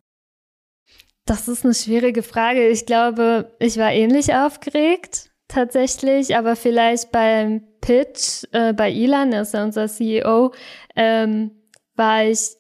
Das 1.31 1.47
ist 1.47 1.64
eine 1.64 1.75
schwierige 1.75 2.25
Frage. 2.25 2.66
Ich 2.66 2.87
glaube, 2.87 3.55
ich 3.61 3.79
war 3.79 3.93
ähnlich 3.93 4.35
aufgeregt 4.35 5.31
tatsächlich, 5.47 6.37
aber 6.37 6.57
vielleicht 6.57 7.12
beim 7.12 7.62
Pitch 7.81 8.43
äh, 8.51 8.73
bei 8.73 8.90
Ilan, 8.90 9.33
er 9.33 9.43
ist 9.43 9.55
ja 9.55 9.62
unser 9.62 9.87
CEO, 9.87 10.53
ähm, 10.97 11.53
war 11.95 12.25
ich 12.25 12.57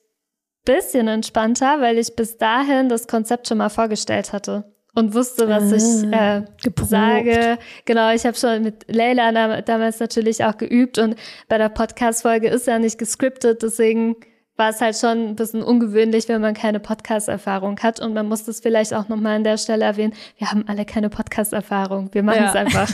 bisschen 0.64 1.08
entspannter, 1.08 1.80
weil 1.80 1.98
ich 1.98 2.14
bis 2.14 2.38
dahin 2.38 2.88
das 2.88 3.08
Konzept 3.08 3.48
schon 3.48 3.58
mal 3.58 3.70
vorgestellt 3.70 4.32
hatte 4.32 4.72
und 4.94 5.14
wusste, 5.14 5.48
was 5.48 5.72
ich 5.72 6.14
ah, 6.14 6.38
äh, 6.38 6.84
sage. 6.84 7.58
Genau, 7.86 8.12
ich 8.12 8.24
habe 8.24 8.36
schon 8.36 8.62
mit 8.62 8.84
Leila 8.86 9.62
damals 9.62 9.98
natürlich 9.98 10.44
auch 10.44 10.56
geübt 10.56 10.96
und 10.98 11.16
bei 11.48 11.58
der 11.58 11.70
Podcast-Folge 11.70 12.48
ist 12.48 12.68
ja 12.68 12.78
nicht 12.78 12.98
gescriptet, 12.98 13.64
deswegen 13.64 14.14
war 14.60 14.68
es 14.68 14.80
halt 14.82 14.94
schon 14.94 15.30
ein 15.30 15.36
bisschen 15.36 15.62
ungewöhnlich, 15.62 16.28
wenn 16.28 16.42
man 16.42 16.52
keine 16.52 16.80
Podcast-Erfahrung 16.80 17.80
hat. 17.80 17.98
Und 17.98 18.12
man 18.12 18.28
muss 18.28 18.44
das 18.44 18.60
vielleicht 18.60 18.92
auch 18.92 19.08
nochmal 19.08 19.36
an 19.36 19.42
der 19.42 19.56
Stelle 19.56 19.86
erwähnen. 19.86 20.12
Wir 20.36 20.50
haben 20.50 20.68
alle 20.68 20.84
keine 20.84 21.08
Podcast-Erfahrung. 21.08 22.10
Wir 22.12 22.22
machen 22.22 22.44
es 22.44 22.54
ja. 22.54 22.60
einfach. 22.60 22.90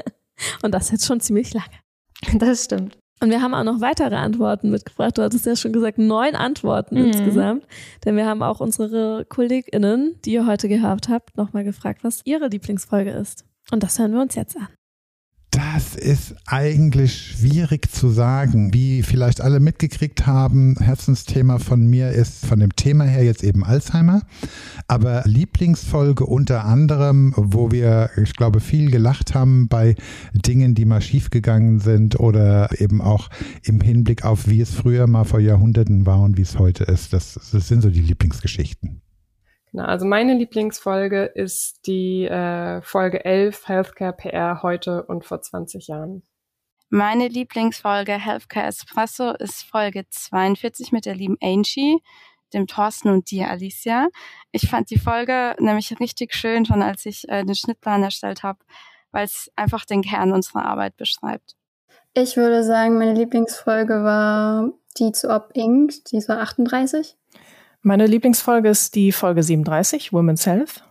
Und 0.62 0.72
das 0.72 0.90
jetzt 0.90 1.06
schon 1.06 1.20
ziemlich 1.20 1.52
lange. 1.52 2.38
Das 2.38 2.64
stimmt. 2.64 2.96
Und 3.20 3.30
wir 3.30 3.42
haben 3.42 3.54
auch 3.54 3.62
noch 3.62 3.80
weitere 3.80 4.16
Antworten 4.16 4.70
mitgebracht. 4.70 5.18
Du 5.18 5.22
hattest 5.22 5.44
ja 5.44 5.54
schon 5.54 5.72
gesagt, 5.72 5.98
neun 5.98 6.34
Antworten 6.34 6.98
mhm. 6.98 7.08
insgesamt. 7.08 7.66
Denn 8.04 8.16
wir 8.16 8.26
haben 8.26 8.42
auch 8.42 8.60
unsere 8.60 9.26
KollegInnen, 9.28 10.18
die 10.24 10.32
ihr 10.32 10.46
heute 10.46 10.66
gehabt 10.68 11.10
habt, 11.10 11.36
nochmal 11.36 11.62
gefragt, 11.62 12.02
was 12.04 12.22
ihre 12.24 12.48
Lieblingsfolge 12.48 13.10
ist. 13.10 13.44
Und 13.70 13.82
das 13.82 13.98
hören 13.98 14.14
wir 14.14 14.22
uns 14.22 14.34
jetzt 14.34 14.56
an. 14.56 14.68
Das 15.52 15.96
ist 15.96 16.34
eigentlich 16.46 17.14
schwierig 17.14 17.92
zu 17.92 18.08
sagen. 18.08 18.72
Wie 18.72 19.02
vielleicht 19.02 19.42
alle 19.42 19.60
mitgekriegt 19.60 20.26
haben, 20.26 20.76
Herzensthema 20.80 21.58
von 21.58 21.86
mir 21.86 22.10
ist 22.10 22.46
von 22.46 22.58
dem 22.58 22.74
Thema 22.74 23.04
her 23.04 23.22
jetzt 23.22 23.44
eben 23.44 23.62
Alzheimer. 23.62 24.22
Aber 24.88 25.22
Lieblingsfolge 25.26 26.24
unter 26.24 26.64
anderem, 26.64 27.34
wo 27.36 27.70
wir, 27.70 28.08
ich 28.16 28.32
glaube, 28.32 28.60
viel 28.60 28.90
gelacht 28.90 29.34
haben 29.34 29.68
bei 29.68 29.94
Dingen, 30.32 30.74
die 30.74 30.86
mal 30.86 31.02
schiefgegangen 31.02 31.80
sind 31.80 32.18
oder 32.18 32.80
eben 32.80 33.02
auch 33.02 33.28
im 33.62 33.82
Hinblick 33.82 34.24
auf, 34.24 34.48
wie 34.48 34.62
es 34.62 34.70
früher 34.74 35.06
mal 35.06 35.24
vor 35.24 35.40
Jahrhunderten 35.40 36.06
war 36.06 36.22
und 36.22 36.38
wie 36.38 36.42
es 36.42 36.58
heute 36.58 36.84
ist. 36.84 37.12
Das, 37.12 37.38
das 37.52 37.68
sind 37.68 37.82
so 37.82 37.90
die 37.90 38.00
Lieblingsgeschichten. 38.00 39.01
Genau, 39.72 39.84
also 39.84 40.04
meine 40.04 40.34
Lieblingsfolge 40.34 41.24
ist 41.24 41.86
die 41.86 42.24
äh, 42.24 42.82
Folge 42.82 43.24
11 43.24 43.68
Healthcare 43.68 44.12
PR 44.12 44.62
heute 44.62 45.04
und 45.04 45.24
vor 45.24 45.40
20 45.40 45.88
Jahren. 45.88 46.22
Meine 46.90 47.26
Lieblingsfolge 47.28 48.12
Healthcare 48.12 48.66
Espresso 48.66 49.30
ist 49.30 49.62
Folge 49.62 50.04
42 50.10 50.92
mit 50.92 51.06
der 51.06 51.14
lieben 51.14 51.38
Angie, 51.40 52.02
dem 52.52 52.66
Thorsten 52.66 53.08
und 53.08 53.30
dir, 53.30 53.48
Alicia. 53.48 54.08
Ich 54.50 54.68
fand 54.68 54.90
die 54.90 54.98
Folge 54.98 55.56
nämlich 55.58 55.98
richtig 55.98 56.34
schön, 56.34 56.66
schon 56.66 56.82
als 56.82 57.06
ich 57.06 57.26
äh, 57.30 57.42
den 57.42 57.54
Schnittplan 57.54 58.02
erstellt 58.02 58.42
habe, 58.42 58.58
weil 59.10 59.24
es 59.24 59.50
einfach 59.56 59.86
den 59.86 60.02
Kern 60.02 60.32
unserer 60.32 60.66
Arbeit 60.66 60.98
beschreibt. 60.98 61.56
Ich 62.12 62.36
würde 62.36 62.62
sagen, 62.62 62.98
meine 62.98 63.14
Lieblingsfolge 63.14 64.04
war 64.04 64.70
die 64.98 65.12
zu 65.12 65.30
Op 65.30 65.52
Inc., 65.54 66.04
die 66.10 66.18
war 66.28 66.40
38. 66.40 67.16
Meine 67.84 68.06
Lieblingsfolge 68.06 68.68
ist 68.68 68.94
die 68.94 69.10
Folge 69.10 69.42
37, 69.42 70.12
Women's 70.12 70.46
Health. 70.46 70.84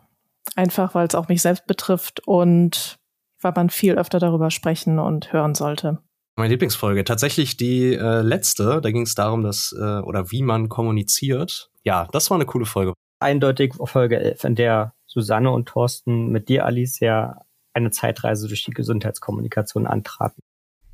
Einfach, 0.56 0.94
weil 0.94 1.08
es 1.08 1.16
auch 1.16 1.30
mich 1.30 1.42
selbst 1.42 1.66
betrifft 1.66 2.28
und 2.28 3.00
weil 3.40 3.54
man 3.56 3.70
viel 3.70 3.98
öfter 3.98 4.20
darüber 4.20 4.52
sprechen 4.52 5.00
und 5.00 5.32
hören 5.32 5.56
sollte. 5.56 6.00
Meine 6.36 6.50
Lieblingsfolge, 6.50 7.06
tatsächlich 7.06 7.56
die 7.56 7.94
äh, 7.94 8.22
letzte, 8.22 8.82
da 8.82 8.92
ging 8.92 9.04
es 9.04 9.16
darum, 9.16 9.42
dass, 9.42 9.74
äh, 9.78 10.00
oder 10.02 10.32
wie 10.32 10.42
man 10.42 10.68
kommuniziert. 10.68 11.72
Ja, 11.84 12.08
das 12.12 12.30
war 12.30 12.36
eine 12.36 12.46
coole 12.46 12.66
Folge. 12.66 12.94
Eindeutig 13.20 13.74
Folge 13.86 14.20
11, 14.20 14.44
in 14.44 14.56
der 14.56 14.94
Susanne 15.08 15.52
und 15.52 15.70
Thorsten 15.70 16.28
mit 16.28 16.50
dir, 16.50 16.66
Alicia, 16.66 17.42
eine 17.74 17.92
Zeitreise 17.92 18.48
durch 18.48 18.66
die 18.66 18.72
Gesundheitskommunikation 18.72 19.88
antraten. 19.88 20.42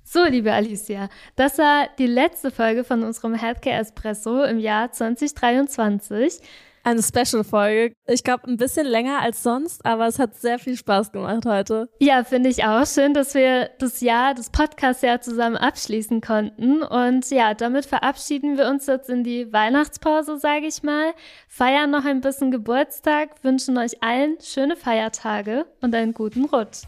So, 0.10 0.24
liebe 0.24 0.54
Alicia, 0.54 1.10
das 1.36 1.58
war 1.58 1.90
die 2.00 2.08
letzte 2.08 2.50
Folge 2.50 2.86
von 2.86 3.04
unserem 3.04 3.34
Healthcare 3.34 3.76
Espresso 3.76 4.42
im 4.46 4.58
Jahr 4.58 4.90
2023. 4.90 6.40
Eine 6.86 7.04
Special-Folge. 7.04 7.94
Ich 8.08 8.24
glaube, 8.24 8.48
ein 8.48 8.56
bisschen 8.56 8.88
länger 8.88 9.20
als 9.20 9.44
sonst, 9.44 9.86
aber 9.86 10.08
es 10.08 10.18
hat 10.18 10.38
sehr 10.38 10.60
viel 10.60 10.78
Spaß 10.78 11.12
gemacht 11.12 11.46
heute. 11.46 11.90
Ja, 12.00 12.24
finde 12.24 12.48
ich 12.48 12.64
auch 12.64 12.88
schön, 12.88 13.14
dass 13.14 13.34
wir 13.34 13.70
das 13.80 14.00
Jahr, 14.00 14.34
das 14.34 14.50
Podcast-Jahr 14.50 15.20
zusammen 15.20 15.58
abschließen 15.58 16.22
konnten. 16.22 16.84
Und 16.84 17.30
ja, 17.30 17.54
damit 17.54 17.86
verabschieden 17.86 18.58
wir 18.58 18.70
uns 18.70 18.86
jetzt 18.86 19.10
in 19.10 19.26
die 19.26 19.52
Weihnachtspause, 19.52 20.38
sage 20.38 20.68
ich 20.68 20.84
mal. 20.84 21.12
Feiern 21.50 21.92
noch 21.92 22.06
ein 22.06 22.22
bisschen 22.22 22.50
Geburtstag, 22.52 23.44
wünschen 23.44 23.78
euch 23.78 24.02
allen 24.02 24.38
schöne 24.42 24.78
Feiertage 24.78 25.66
und 25.82 25.94
einen 25.94 26.14
guten 26.14 26.46
Rutsch. 26.46 26.84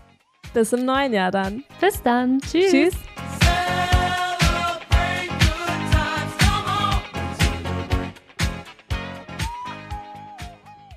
Bis 0.54 0.74
im 0.74 0.86
neuen 0.86 1.14
Jahr 1.14 1.32
dann. 1.32 1.64
Bis 1.80 2.02
dann. 2.02 2.40
Tschüss. 2.42 2.72
Tschüss. 2.72 2.94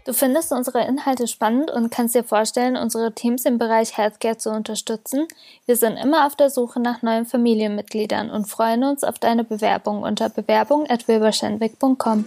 Du 0.05 0.13
findest 0.13 0.53
unsere 0.53 0.85
Inhalte 0.85 1.29
spannend 1.29 1.71
und 1.71 1.91
kannst 1.91 2.15
dir 2.15 2.25
vorstellen, 2.25 2.77
unsere 2.77 3.15
Teams 3.15 3.45
im 3.45 3.57
Bereich 3.57 3.97
Healthcare 3.97 4.37
zu 4.37 4.51
unterstützen? 4.51 5.29
Wir 5.65 5.77
sind 5.77 5.97
immer 5.97 6.27
auf 6.27 6.35
der 6.35 6.51
Suche 6.51 6.81
nach 6.81 7.03
neuen 7.03 7.25
Familienmitgliedern 7.25 8.31
und 8.31 8.47
freuen 8.47 8.83
uns 8.83 9.05
auf 9.05 9.19
deine 9.19 9.45
Bewerbung 9.45 10.03
unter 10.03 10.29
bewerbung.wilberschenwick.com. 10.29 12.25